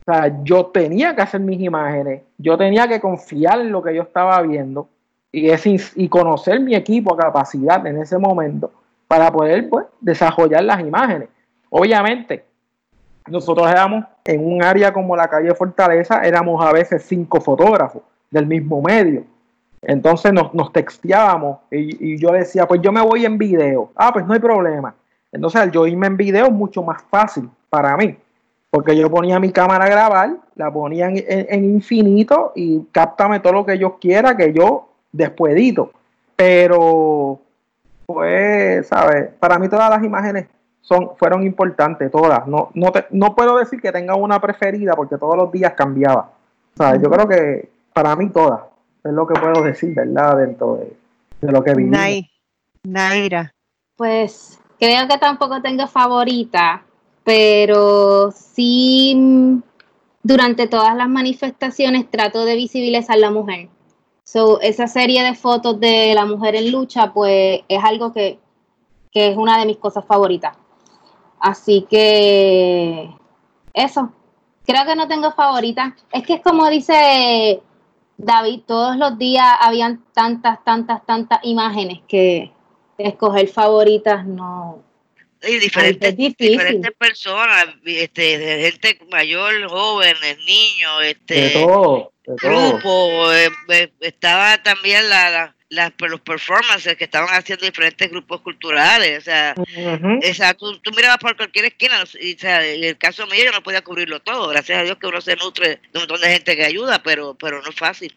[0.00, 3.94] O sea, yo tenía que hacer mis imágenes, yo tenía que confiar en lo que
[3.94, 4.88] yo estaba viendo
[5.30, 5.50] y,
[5.96, 8.72] y conocer mi equipo a capacidad en ese momento
[9.06, 11.28] para poder pues, desarrollar las imágenes.
[11.70, 12.44] Obviamente,
[13.26, 18.46] nosotros éramos en un área como la calle Fortaleza, éramos a veces cinco fotógrafos del
[18.46, 19.24] mismo medio.
[19.82, 23.90] Entonces nos, nos texteábamos y, yo decía, pues yo me voy en video.
[23.94, 24.94] Ah, pues no hay problema.
[25.32, 28.16] Entonces, al yo irme en video es mucho más fácil para mí,
[28.70, 33.66] porque yo ponía mi cámara a grabar, la ponía en, infinito y cáptame todo lo
[33.66, 35.92] que yo quiera que yo después edito.
[36.36, 37.40] Pero,
[38.06, 39.30] pues, ¿sabes?
[39.38, 40.46] Para mí todas las imágenes
[40.80, 42.46] son, fueron importantes, todas.
[42.46, 46.30] No, no, no puedo decir que tenga una preferida porque todos los días cambiaba.
[46.76, 47.02] ¿Sabes?
[47.02, 48.60] Yo creo que para mí todas
[49.04, 50.36] es lo que puedo decir, ¿verdad?
[50.38, 50.96] Dentro de,
[51.40, 51.90] de lo que vi.
[52.84, 53.52] Naira.
[53.96, 56.84] Pues creo que tampoco tengo favorita,
[57.24, 59.60] pero sí
[60.22, 63.68] durante todas las manifestaciones trato de visibilizar la mujer.
[64.24, 68.38] So, esa serie de fotos de la mujer en lucha, pues es algo que,
[69.10, 70.56] que es una de mis cosas favoritas.
[71.40, 73.10] Así que
[73.72, 74.12] eso,
[74.66, 75.96] creo que no tengo favorita.
[76.12, 77.62] Es que es como dice
[78.18, 82.52] David, todos los días habían tantas, tantas, tantas imágenes que,
[82.98, 84.84] escoger favoritas no.
[85.40, 91.64] Y diferentes, diferentes personas, este, gente mayor, jóvenes, niños, este,
[92.42, 99.18] grupo, eh, eh, estaba también la, la, los performances que estaban haciendo diferentes grupos culturales,
[99.18, 99.54] o sea,
[100.22, 103.62] esa, tú, mirabas por cualquier esquina, y, o sea, en el caso mío yo no
[103.62, 106.56] podía cubrirlo todo, gracias a Dios que uno se nutre de un montón de gente
[106.56, 108.12] que ayuda, pero, pero no es fácil.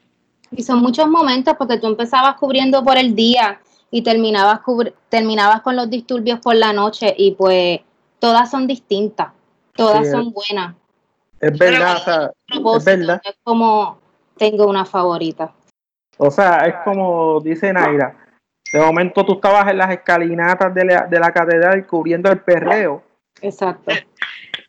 [0.49, 3.61] Y son muchos momentos porque tú empezabas cubriendo por el día
[3.91, 4.61] y terminabas,
[5.09, 7.81] terminabas con los disturbios por la noche y pues
[8.19, 9.29] todas son distintas,
[9.75, 10.75] todas son buenas.
[11.39, 12.31] Es verdad, o sea,
[12.77, 13.21] es verdad.
[13.23, 13.99] Es como
[14.37, 15.51] tengo una favorita.
[16.17, 18.15] O sea, es como dice Naira.
[18.71, 23.03] De momento tú estabas en las escalinatas de la, de la catedral cubriendo el perreo.
[23.41, 23.91] Exacto.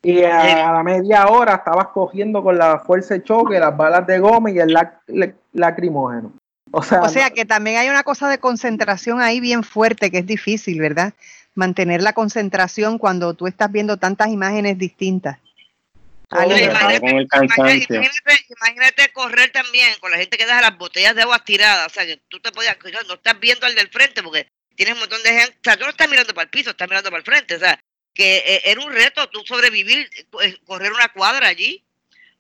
[0.03, 4.19] Y a la media hora estabas cogiendo con la fuerza de choque, las balas de
[4.19, 6.33] goma y el lac- lac- lacrimógeno.
[6.73, 10.19] O sea, O sea que también hay una cosa de concentración ahí bien fuerte que
[10.19, 11.13] es difícil, ¿verdad?
[11.55, 15.39] Mantener la concentración cuando tú estás viendo tantas imágenes distintas.
[16.33, 17.97] El cansancio.
[17.97, 21.89] Imagínate, imagínate correr también con la gente que deja las botellas de agua tiradas.
[21.89, 25.01] O sea, que tú te podías, no estás viendo al del frente porque tienes un
[25.01, 25.57] montón de gente.
[25.59, 27.57] O sea, tú no estás mirando para el piso, estás mirando para el frente.
[27.57, 27.79] O sea,
[28.15, 30.09] que eh, era un reto tú sobrevivir,
[30.43, 31.85] eh, correr una cuadra allí,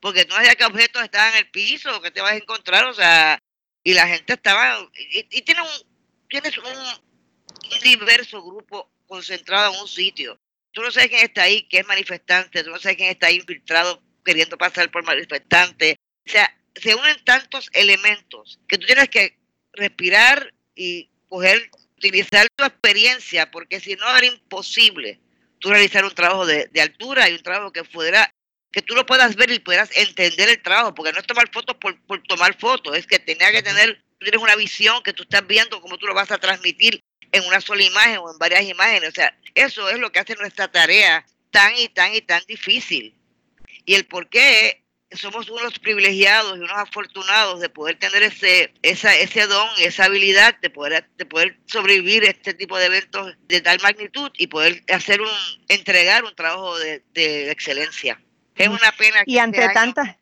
[0.00, 2.86] porque tú no sabías qué objetos estaban en el piso, que te vas a encontrar.
[2.86, 3.38] O sea,
[3.84, 4.88] y la gente estaba.
[4.96, 5.88] Y, y un,
[6.28, 10.38] tienes un, un diverso grupo concentrado en un sitio.
[10.72, 13.36] Tú no sabes quién está ahí, que es manifestante, tú no sabes quién está ahí
[13.36, 15.96] infiltrado queriendo pasar por manifestante.
[16.26, 19.38] O sea, se unen tantos elementos que tú tienes que
[19.74, 25.20] respirar y coger, utilizar tu experiencia, porque si no era imposible
[25.58, 28.32] tú realizar un trabajo de altura y un trabajo que fuera,
[28.72, 31.76] que tú lo puedas ver y puedas entender el trabajo, porque no es tomar fotos
[31.76, 35.80] por, tomar fotos, es que tenía que tener, tienes una visión que tú estás viendo,
[35.80, 39.10] cómo tú lo vas a transmitir en una sola imagen o en varias imágenes.
[39.10, 43.14] O sea, eso es lo que hace nuestra tarea tan y tan y tan difícil.
[43.84, 49.14] Y el por qué somos unos privilegiados y unos afortunados de poder tener ese, esa,
[49.14, 53.60] ese don, esa habilidad de poder, de poder sobrevivir a este tipo de eventos de
[53.60, 55.28] tal magnitud y poder hacer un,
[55.68, 58.18] entregar un trabajo de excelencia.
[58.54, 60.16] Es una pena que Y ante este año tantas,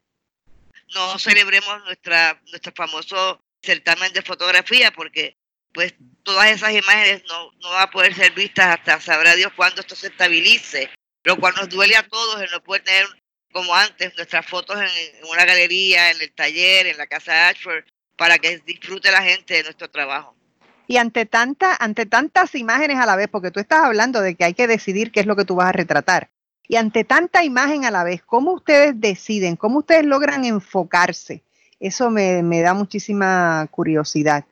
[0.95, 5.37] no celebremos nuestra nuestro famoso certamen de fotografía porque
[5.73, 9.81] pues todas esas imágenes no, no van a poder ser vistas hasta sabrá Dios cuándo
[9.81, 10.91] esto se estabilice,
[11.23, 13.07] lo cual nos duele a todos el no poder tener
[13.53, 17.85] como antes nuestras fotos en, en una galería, en el taller, en la casa Ashford,
[18.17, 20.37] para que disfrute la gente de nuestro trabajo.
[20.87, 24.45] y ante tanta, ante tantas imágenes a la vez, porque tú estás hablando de que
[24.45, 26.31] hay que decidir qué es lo que tú vas a retratar.
[26.71, 29.57] Y ante tanta imagen a la vez, ¿cómo ustedes deciden?
[29.57, 31.43] ¿Cómo ustedes logran enfocarse?
[31.81, 34.45] Eso me, me da muchísima curiosidad.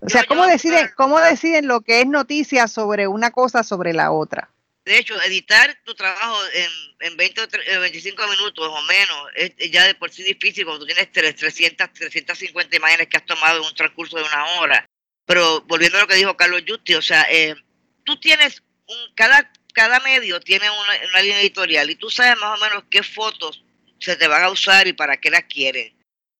[0.00, 4.10] O sea, ¿cómo deciden, ¿cómo deciden lo que es noticia sobre una cosa sobre la
[4.10, 4.50] otra?
[4.84, 9.16] De hecho, editar tu trabajo en, en 20 o tre- eh, 25 minutos o menos
[9.36, 13.24] es ya de por sí difícil cuando tú tienes tres- 300, 350 imágenes que has
[13.26, 14.84] tomado en un transcurso de una hora.
[15.24, 17.54] Pero volviendo a lo que dijo Carlos Justi, o sea, eh,
[18.02, 22.58] tú tienes un, cada, cada medio tiene una, una línea editorial y tú sabes más
[22.58, 23.62] o menos qué fotos
[23.98, 25.92] se te van a usar y para qué las quieren.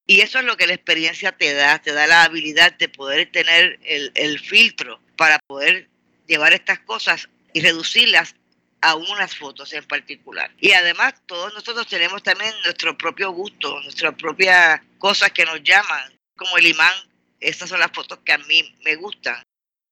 [0.07, 3.30] Y eso es lo que la experiencia te da, te da la habilidad de poder
[3.32, 5.89] tener el, el filtro para poder
[6.26, 8.35] llevar estas cosas y reducirlas
[8.82, 10.51] a unas fotos en particular.
[10.61, 16.12] Y además todos nosotros tenemos también nuestro propio gusto, nuestras propias cosas que nos llaman,
[16.37, 16.93] como el imán.
[17.41, 19.43] Estas son las fotos que a mí me gustan.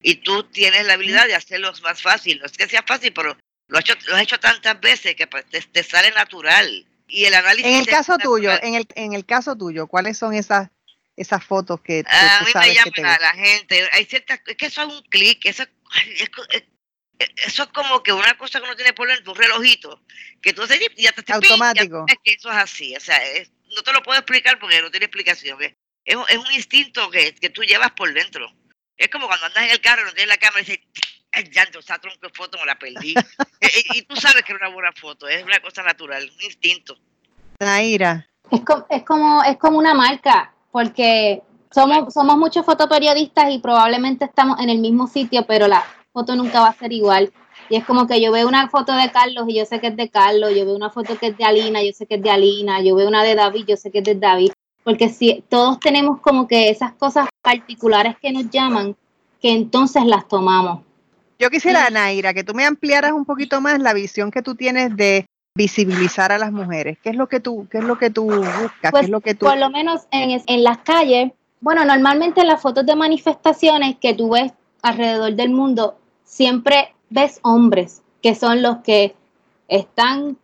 [0.03, 2.39] Y tú tienes la habilidad de hacerlos más fácil.
[2.41, 3.37] No es que sea fácil, pero
[3.69, 6.87] lo has hecho, lo has hecho tantas veces que pues, te, te sale natural.
[7.07, 7.67] Y el análisis...
[7.73, 10.71] En el caso tuyo, en el, en el caso tuyo, ¿cuáles son esas,
[11.17, 13.21] esas fotos que, que A tú mí me sabes que te llama gustan?
[13.23, 13.89] la gente.
[13.93, 14.41] Hay ciertas.
[14.47, 15.45] Es que eso es un clic.
[15.47, 16.65] Eso, es
[17.37, 20.03] eso es como que una cosa que uno tiene por dentro, un relojito.
[20.41, 20.51] Que
[20.97, 22.07] y ya te te- Automático.
[22.09, 22.97] ya- que eso es así.
[22.97, 25.59] O sea, es- no te lo puedo explicar porque no tiene explicación.
[26.05, 28.53] Es, un- es un instinto que, que tú llevas por dentro.
[28.97, 30.85] Es como cuando andas en el carro, no tienes la cámara y dices,
[31.33, 33.15] ay, ya, esa tronco de foto me la perdí.
[33.61, 35.29] y, y tú sabes que es una buena foto.
[35.29, 36.97] Es una cosa natural, un instinto.
[37.59, 43.59] Naira, Es como, es como, es como una marca, porque somos, somos muchos fotoperiodistas y
[43.59, 47.33] probablemente estamos en el mismo sitio, pero la foto nunca va a ser igual.
[47.69, 49.97] Y es como que yo veo una foto de Carlos y yo sé que es
[49.97, 52.31] de Carlos, yo veo una foto que es de Alina, yo sé que es de
[52.31, 54.53] Alina, yo veo una de David, yo sé que es de David,
[54.85, 58.97] porque si todos tenemos como que esas cosas particulares que nos llaman,
[59.41, 60.81] que entonces las tomamos.
[61.39, 64.97] yo quisiera, Naira, que tú me ampliaras un poquito más la visión que tú tienes
[64.97, 66.99] de visibilizar a las mujeres.
[67.03, 68.73] ¿Qué es lo que tú, qué es lo que tú buscas?
[68.81, 72.41] ¿Qué Pues, es lo que tú por lo menos en, en las calles, bueno, normalmente
[72.41, 74.53] en las fotos de manifestaciones que tú ves
[74.83, 79.15] alrededor del mundo, siempre ves hombres que son los que
[79.69, 80.39] están,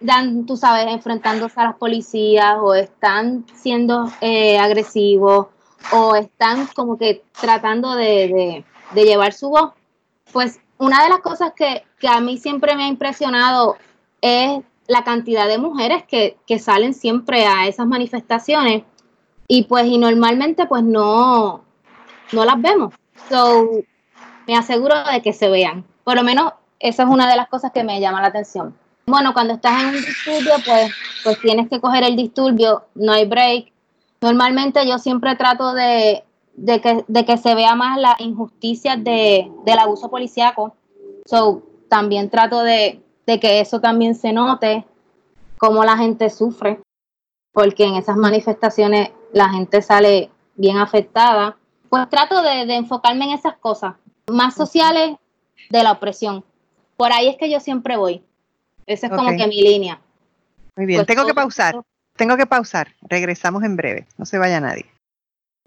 [0.00, 5.48] dan, tú sabes, enfrentándose a las policías o están siendo eh, agresivos
[5.92, 9.72] o están como que tratando de, de- llevar su voz.
[10.32, 13.76] Pues una de las cosas que, que a mí siempre me ha impresionado
[14.20, 18.82] es la cantidad de mujeres que, que salen siempre a esas manifestaciones
[19.48, 21.64] y pues y normalmente pues no,
[22.32, 22.94] no las vemos.
[23.28, 23.68] So,
[24.46, 25.84] me aseguro de que se vean.
[26.04, 28.74] Por lo menos esa es una de las cosas que me llama la atención.
[29.10, 30.92] Bueno, cuando estás en un disturbio, pues,
[31.24, 33.72] pues tienes que coger el disturbio, no hay break.
[34.20, 36.22] Normalmente yo siempre trato de,
[36.54, 40.76] de, que, de que se vea más la injusticia de, del abuso policíaco.
[41.26, 44.86] So, también trato de, de que eso también se note,
[45.58, 46.80] cómo la gente sufre,
[47.52, 51.56] porque en esas manifestaciones la gente sale bien afectada.
[51.88, 53.94] Pues trato de, de enfocarme en esas cosas
[54.28, 55.16] más sociales
[55.68, 56.44] de la opresión.
[56.96, 58.22] Por ahí es que yo siempre voy.
[58.90, 60.00] Esa es como que mi línea.
[60.76, 61.80] Muy bien, Pues tengo que pausar.
[62.16, 62.96] Tengo que pausar.
[63.02, 64.08] Regresamos en breve.
[64.18, 64.86] No se vaya nadie.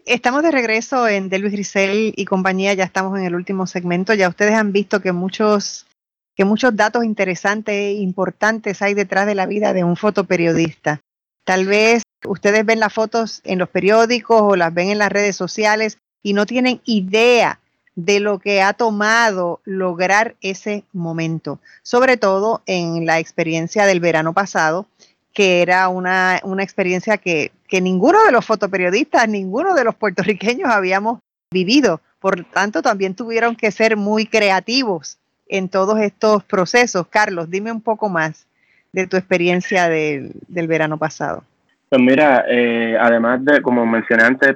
[0.06, 2.74] Estamos de regreso en Delvis Grisel y compañía.
[2.74, 4.14] Ya estamos en el último segmento.
[4.14, 5.88] Ya ustedes han visto que muchos,
[6.36, 11.00] que muchos datos interesantes e importantes hay detrás de la vida de un fotoperiodista.
[11.46, 15.38] Tal vez ustedes ven las fotos en los periódicos o las ven en las redes
[15.38, 17.62] sociales y no tienen idea
[17.96, 24.34] de lo que ha tomado lograr ese momento, sobre todo en la experiencia del verano
[24.34, 24.88] pasado,
[25.34, 30.70] que era una, una experiencia que, que ninguno de los fotoperiodistas, ninguno de los puertorriqueños
[30.70, 31.20] habíamos
[31.52, 32.02] vivido.
[32.20, 35.18] Por tanto, también tuvieron que ser muy creativos
[35.48, 37.08] en todos estos procesos.
[37.08, 38.48] Carlos, dime un poco más
[38.92, 41.44] de tu experiencia del, del verano pasado.
[41.90, 44.56] Pues mira, eh, además de, como mencioné antes,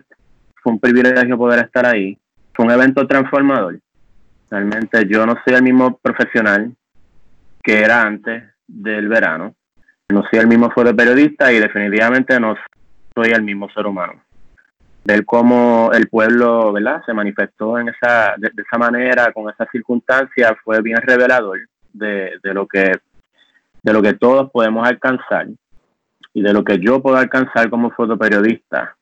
[0.61, 2.17] fue un privilegio poder estar ahí.
[2.57, 3.79] Fue un evento transformador.
[4.49, 6.75] Realmente yo no soy el mismo profesional
[7.61, 9.53] que era antes del verano.
[10.09, 12.55] No soy el mismo fotoperiodista y definitivamente no
[13.13, 14.23] soy el mismo ser humano.
[15.05, 17.03] Ver cómo el pueblo, ¿verdad?
[17.05, 21.59] Se manifestó en esa, de, de esa manera, con esas circunstancias, fue bien revelador
[21.93, 22.91] de, de lo que
[23.83, 25.47] de lo que todos podemos alcanzar
[26.33, 28.96] y de lo que yo puedo alcanzar como fotoperiodista.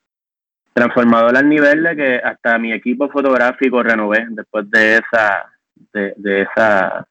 [0.76, 5.46] Transformador al nivel de que hasta mi equipo fotográfico renové después de esa,
[5.94, 7.06] de, de esa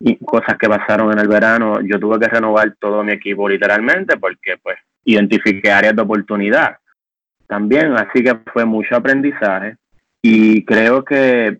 [0.00, 1.82] y cosas que pasaron en el verano.
[1.82, 6.78] Yo tuve que renovar todo mi equipo literalmente porque pues identifiqué áreas de oportunidad
[7.46, 9.76] también, así que fue mucho aprendizaje
[10.22, 11.58] y creo que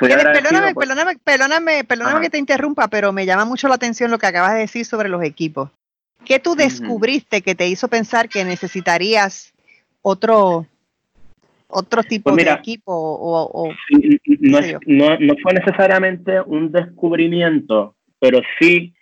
[0.00, 2.22] perdóname, por- perdóname, perdóname, perdóname Ajá.
[2.22, 5.10] que te interrumpa, pero me llama mucho la atención lo que acabas de decir sobre
[5.10, 5.68] los equipos.
[6.24, 9.52] ¿Qué tú descubriste que te hizo pensar que necesitarías
[10.02, 10.66] otro
[11.68, 13.68] otro tipo Pues mira, de equipo o,
[14.40, 18.92] no, es- no, no fue necesariamente un descubrimiento, pero sí,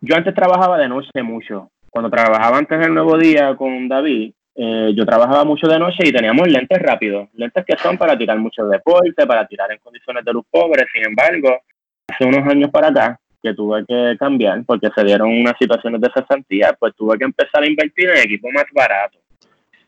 [0.00, 1.70] yo antes trabajaba de noche mucho.
[1.90, 6.06] Cuando trabajaba antes en el Nuevo Día con David, eh, yo trabajaba mucho de noche
[6.06, 10.24] y teníamos lentes rápidos, lentes que son para tirar mucho deporte, para tirar en condiciones
[10.24, 10.86] de luz pobre.
[10.92, 11.60] Sin embargo,
[12.08, 16.10] hace unos años para acá, que tuve que cambiar porque se dieron unas situaciones de
[16.14, 19.18] cesantía, pues tuve que empezar a invertir en equipo más barato.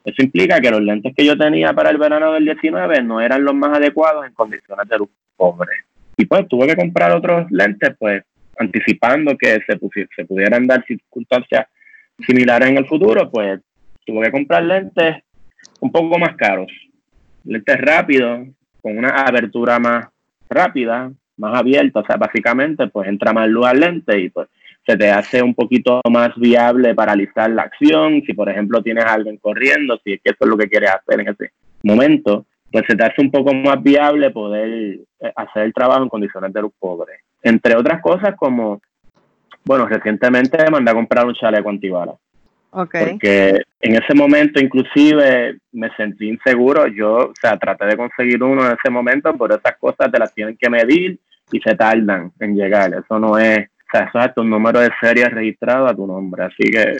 [0.05, 3.43] Eso implica que los lentes que yo tenía para el verano del 19 no eran
[3.43, 5.73] los más adecuados en condiciones de luz pobre.
[6.17, 8.23] Y pues tuve que comprar otros lentes, pues
[8.59, 9.79] anticipando que se,
[10.15, 11.67] se pudieran dar circunstancias
[12.25, 13.61] similares en el futuro, pues
[14.05, 15.25] tuve que comprar lentes
[15.81, 16.71] un poco más caros.
[17.45, 18.49] Lentes rápidos,
[18.83, 20.09] con una abertura más
[20.49, 24.49] rápida, más abierta, o sea, básicamente pues entra más luz al lente y pues
[24.87, 29.15] se te hace un poquito más viable paralizar la acción, si por ejemplo tienes a
[29.15, 32.85] alguien corriendo, si es que eso es lo que quieres hacer en ese momento, pues
[32.89, 36.61] se te hace un poco más viable poder eh, hacer el trabajo en condiciones de
[36.61, 37.13] luz pobre.
[37.43, 38.81] Entre otras cosas como,
[39.65, 42.17] bueno, recientemente mandé a comprar un chaleco antibalas
[42.77, 42.97] Ok.
[43.11, 46.89] porque en ese momento inclusive me sentí inseguro.
[46.89, 50.35] Yo, o sea, traté de conseguir uno en ese momento, pero esas cosas te las
[50.35, 51.21] tienen que medir
[51.53, 52.93] y se tardan en llegar.
[52.93, 56.07] Eso no es, o sea, eso es hasta un número de serie registrado a tu
[56.07, 56.45] nombre.
[56.45, 56.97] Así que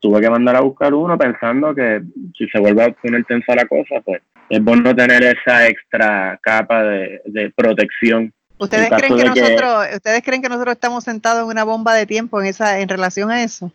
[0.00, 2.00] tuve que mandar a buscar uno pensando que
[2.36, 6.84] si se vuelve a poner tensa la cosa, pues es bueno tener esa extra capa
[6.84, 8.32] de, de protección.
[8.58, 12.40] ¿Ustedes creen que- nosotros, ustedes creen que nosotros estamos sentados en una bomba de tiempo
[12.40, 13.70] en esa, en relación a eso?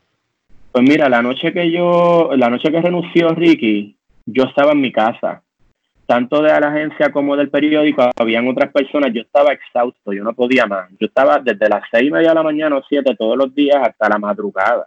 [0.72, 3.96] Pues mira, la noche que yo, la noche que renunció Ricky,
[4.26, 5.44] yo estaba en mi casa.
[6.14, 10.34] Tanto de la agencia como del periódico, habían otras personas, yo estaba exhausto, yo no
[10.34, 10.88] podía más.
[11.00, 13.78] Yo estaba desde las seis y media de la mañana o siete todos los días
[13.82, 14.86] hasta la madrugada,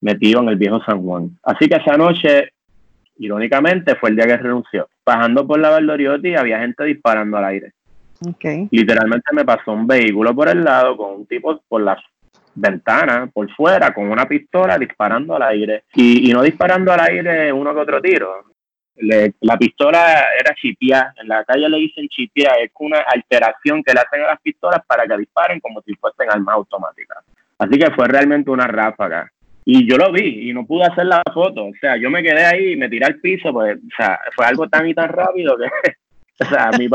[0.00, 1.36] metido en el viejo San Juan.
[1.42, 2.52] Así que esa noche,
[3.18, 4.88] irónicamente, fue el día que renunció.
[5.04, 7.72] Bajando por la Valdoriotti había gente disparando al aire.
[8.24, 8.68] Okay.
[8.70, 11.98] Literalmente me pasó un vehículo por el lado con un tipo por las
[12.54, 15.82] ventanas, por fuera, con una pistola disparando al aire.
[15.92, 18.51] Y, y no disparando al aire uno que otro tiro.
[18.96, 24.00] La pistola era chipia, en la calle le dicen chipia, es una alteración que le
[24.00, 27.18] hacen a las pistolas para que disparen como si fuesen armas automáticas.
[27.58, 29.30] Así que fue realmente una ráfaga.
[29.64, 31.66] Y yo lo vi y no pude hacer la foto.
[31.66, 34.44] O sea, yo me quedé ahí y me tiré al piso, pues, o sea, fue
[34.44, 35.92] algo tan y tan rápido que
[36.40, 36.88] O sea, mi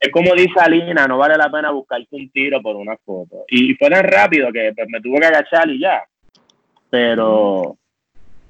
[0.00, 3.44] es como dice Alina, no vale la pena buscarte un tiro por una foto.
[3.48, 6.02] Y fue tan rápido que pues, me tuve que agachar y ya.
[6.90, 7.76] Pero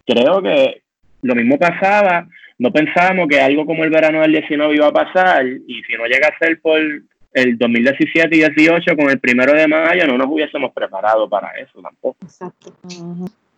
[0.07, 0.83] creo que
[1.23, 2.27] lo mismo pasaba.
[2.63, 5.45] No pensábamos que algo como el verano del 19 iba a pasar.
[5.45, 9.67] Y si no llega a ser por el 2017 y 18 con el primero de
[9.67, 12.19] mayo, no nos hubiésemos preparado para eso tampoco.
[12.23, 12.73] Exacto.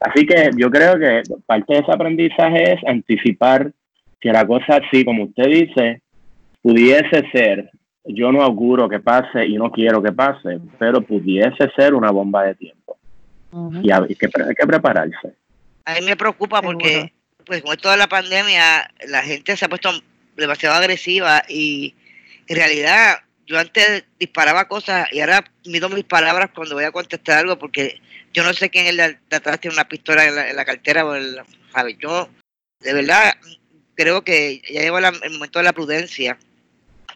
[0.01, 3.73] Así que yo creo que parte de ese aprendizaje es anticipar
[4.19, 6.01] que la cosa así, como usted dice,
[6.63, 7.71] pudiese ser,
[8.07, 12.45] yo no auguro que pase y no quiero que pase, pero pudiese ser una bomba
[12.45, 12.97] de tiempo.
[13.83, 15.35] Y hay que, hay que prepararse.
[15.85, 17.13] A mí me preocupa porque,
[17.45, 19.91] pues, con toda la pandemia, la gente se ha puesto
[20.37, 21.95] demasiado agresiva y
[22.49, 27.39] en realidad yo antes disparaba cosas y ahora mido mis palabras cuando voy a contestar
[27.39, 28.01] algo porque
[28.33, 31.15] yo no sé quién es el de atrás tiene una pistola en la, cartera o
[31.15, 31.97] en la- ¿sabe?
[32.01, 32.29] Yo,
[32.81, 33.35] de verdad,
[33.95, 36.39] creo que ya llegó el momento de la prudencia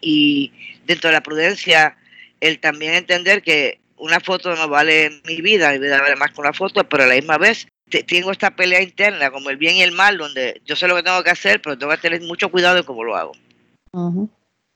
[0.01, 0.51] y
[0.85, 1.97] dentro de la prudencia,
[2.39, 6.41] el también entender que una foto no vale mi vida, mi vida vale más que
[6.41, 9.75] una foto, pero a la misma vez te- tengo esta pelea interna, como el bien
[9.75, 12.21] y el mal, donde yo sé lo que tengo que hacer, pero tengo que tener
[12.21, 13.31] mucho cuidado en cómo lo hago.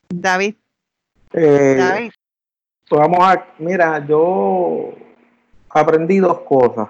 [0.08, 0.54] David,
[1.32, 2.10] Eh, David.
[2.88, 4.92] pues vamos a, mira, yo
[5.70, 6.88] aprendí dos cosas.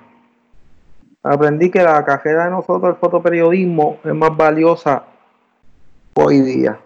[1.22, 5.04] Aprendí que la carrera de nosotros, el fotoperiodismo, es más valiosa
[6.14, 6.78] hoy día.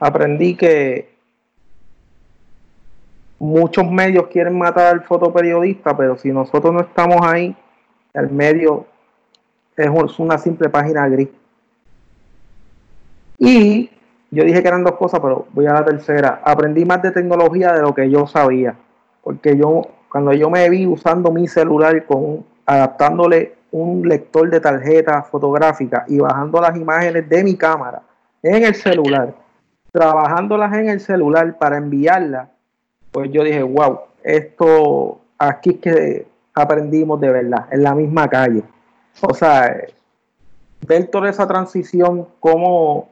[0.00, 1.15] Aprendí que
[3.38, 7.54] muchos medios quieren matar al fotoperiodista, pero si nosotros no estamos ahí,
[8.14, 8.86] el medio
[9.76, 11.28] es un- es una simple página gris.
[13.38, 13.90] Y
[14.30, 16.40] yo dije que eran dos cosas, pero voy a la tercera.
[16.44, 18.74] Aprendí más de tecnología de lo que yo sabía.
[19.22, 25.22] Porque yo, cuando yo me vi usando mi celular con adaptándole un lector de tarjeta
[25.22, 28.02] fotográfica y bajando las imágenes de mi cámara
[28.42, 29.34] en el celular,
[29.92, 32.48] trabajándolas en el celular para enviarlas,
[33.16, 38.62] pues yo dije, wow, esto aquí es que aprendimos de verdad, en la misma calle.
[39.22, 39.74] O sea,
[40.86, 43.08] ver toda esa transición, cómo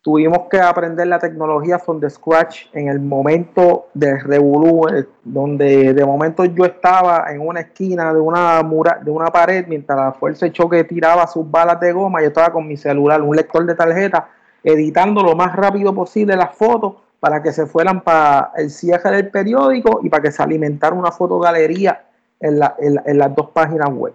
[0.00, 5.92] tuvimos que aprender la tecnología from the scratch en el momento del revolú, eh, donde
[5.92, 10.12] de momento yo estaba en una esquina de una mura, de una pared, mientras la
[10.12, 13.66] fuerza de choque tiraba sus balas de goma, yo estaba con mi celular, un lector
[13.66, 14.30] de tarjeta,
[14.64, 19.30] editando lo más rápido posible las fotos para que se fueran para el cierre del
[19.30, 22.04] periódico y para que se alimentara una fotogalería
[22.40, 24.14] en, la- en la- en las dos páginas web.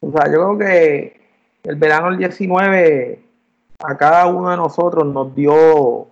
[0.00, 1.20] O sea, yo creo que
[1.64, 3.22] el verano del 19
[3.82, 6.08] a cada uno de nosotros nos dio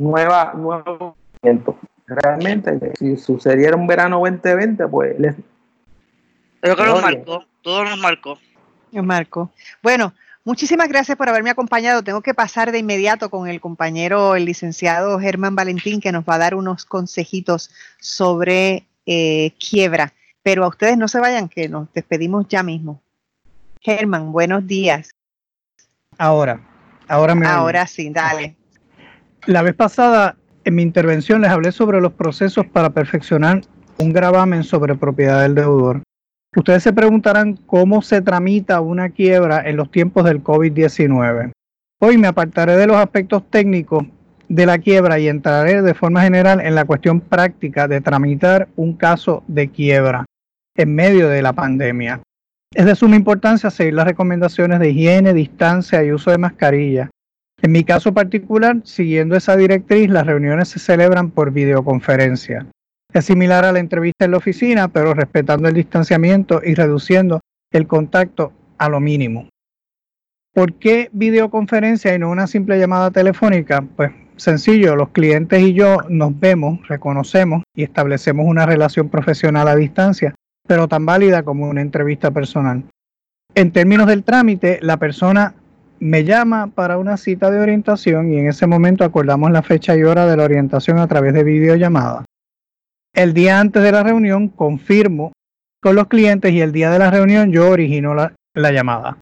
[0.00, 1.76] nueva, nuevo movimiento.
[2.06, 5.36] Realmente, si sucediera un verano 2020, pues les,
[6.60, 8.38] Pero que nos marcó, todo nos marcó.
[8.92, 9.50] Nos marcó.
[9.82, 10.12] Bueno,
[10.44, 12.02] muchísimas gracias por haberme acompañado.
[12.02, 16.34] Tengo que pasar de inmediato con el compañero, el licenciado Germán Valentín, que nos va
[16.34, 20.12] a dar unos consejitos sobre eh, quiebra.
[20.42, 23.02] Pero a ustedes no se vayan, que nos despedimos ya mismo.
[23.80, 25.10] Germán, buenos días.
[26.18, 26.60] Ahora,
[27.08, 27.46] ahora me.
[27.46, 28.56] Ahora sí, dale.
[29.46, 33.62] La vez pasada, en mi intervención, les hablé sobre los procesos para perfeccionar
[33.98, 36.02] un gravamen sobre propiedad del deudor.
[36.56, 41.52] Ustedes se preguntarán cómo se tramita una quiebra en los tiempos del COVID-19.
[42.00, 44.04] Hoy me apartaré de los aspectos técnicos
[44.48, 48.94] de la quiebra y entraré de forma general en la cuestión práctica de tramitar un
[48.94, 50.24] caso de quiebra
[50.74, 52.20] en medio de la pandemia.
[52.74, 57.10] Es de suma importancia seguir las recomendaciones de higiene, distancia y uso de mascarilla.
[57.62, 62.66] En mi caso particular, siguiendo esa directriz, las reuniones se celebran por videoconferencia.
[63.12, 67.40] Es similar a la entrevista en la oficina, pero respetando el distanciamiento y reduciendo
[67.72, 69.48] el contacto a lo mínimo.
[70.54, 73.84] ¿Por qué videoconferencia y no una simple llamada telefónica?
[73.96, 79.76] Pues sencillo, los clientes y yo nos vemos, reconocemos y establecemos una relación profesional a
[79.76, 80.34] distancia,
[80.66, 82.84] pero tan válida como una entrevista personal.
[83.54, 85.54] En términos del trámite, la persona
[85.98, 90.02] me llama para una cita de orientación y en ese momento acordamos la fecha y
[90.02, 92.24] hora de la orientación a través de videollamada.
[93.14, 95.32] El día antes de la reunión confirmo
[95.82, 99.18] con los clientes y el día de la reunión yo origino la, la llamada.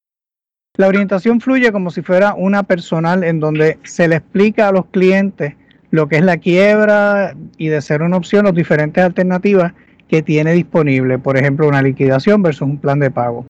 [0.76, 4.86] La orientación fluye como si fuera una personal en donde se le explica a los
[4.86, 5.54] clientes
[5.90, 9.72] lo que es la quiebra y de ser una opción las diferentes alternativas
[10.06, 13.46] que tiene disponible, por ejemplo una liquidación versus un plan de pago.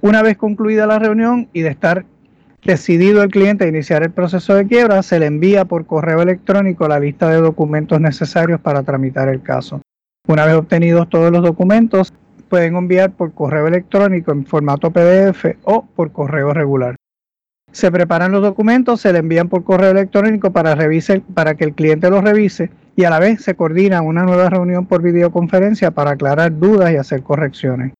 [0.00, 2.04] Una vez concluida la reunión y de estar
[2.68, 6.86] decidido el cliente a iniciar el proceso de quiebra, se le envía por correo electrónico
[6.86, 9.80] la lista de documentos necesarios para tramitar el caso.
[10.26, 12.12] Una vez obtenidos todos los documentos,
[12.50, 16.96] pueden enviar por correo electrónico en formato PDF o por correo regular.
[17.72, 20.76] Se preparan los documentos, se le envían por correo electrónico para,
[21.32, 24.84] para que el cliente los revise y a la vez se coordina una nueva reunión
[24.84, 27.94] por videoconferencia para aclarar dudas y hacer correcciones.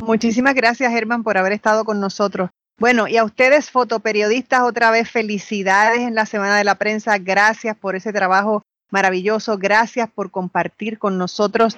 [0.00, 2.50] Muchísimas gracias, Germán, por haber estado con nosotros.
[2.78, 7.16] Bueno, y a ustedes, fotoperiodistas, otra vez felicidades en la Semana de la Prensa.
[7.16, 8.62] Gracias por ese trabajo
[8.94, 9.58] maravilloso.
[9.58, 11.76] Gracias por compartir con nosotros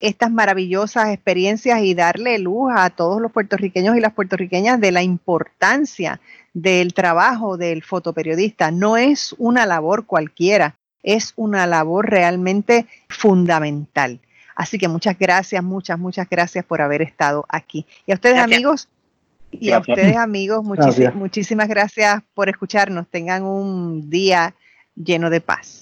[0.00, 5.04] estas maravillosas experiencias y darle luz a todos los puertorriqueños y las puertorriqueñas de la
[5.04, 6.20] importancia
[6.52, 8.72] del trabajo del fotoperiodista.
[8.72, 10.74] No es una labor cualquiera,
[11.04, 14.18] es una labor realmente fundamental.
[14.56, 17.86] Así que muchas gracias, muchas, muchas gracias por haber estado aquí.
[18.04, 18.88] Y a ustedes amigos,
[19.52, 20.64] y a ustedes amigos,
[21.14, 23.06] muchísimas gracias por escucharnos.
[23.06, 24.56] Tengan un día
[24.96, 25.78] lleno de paz.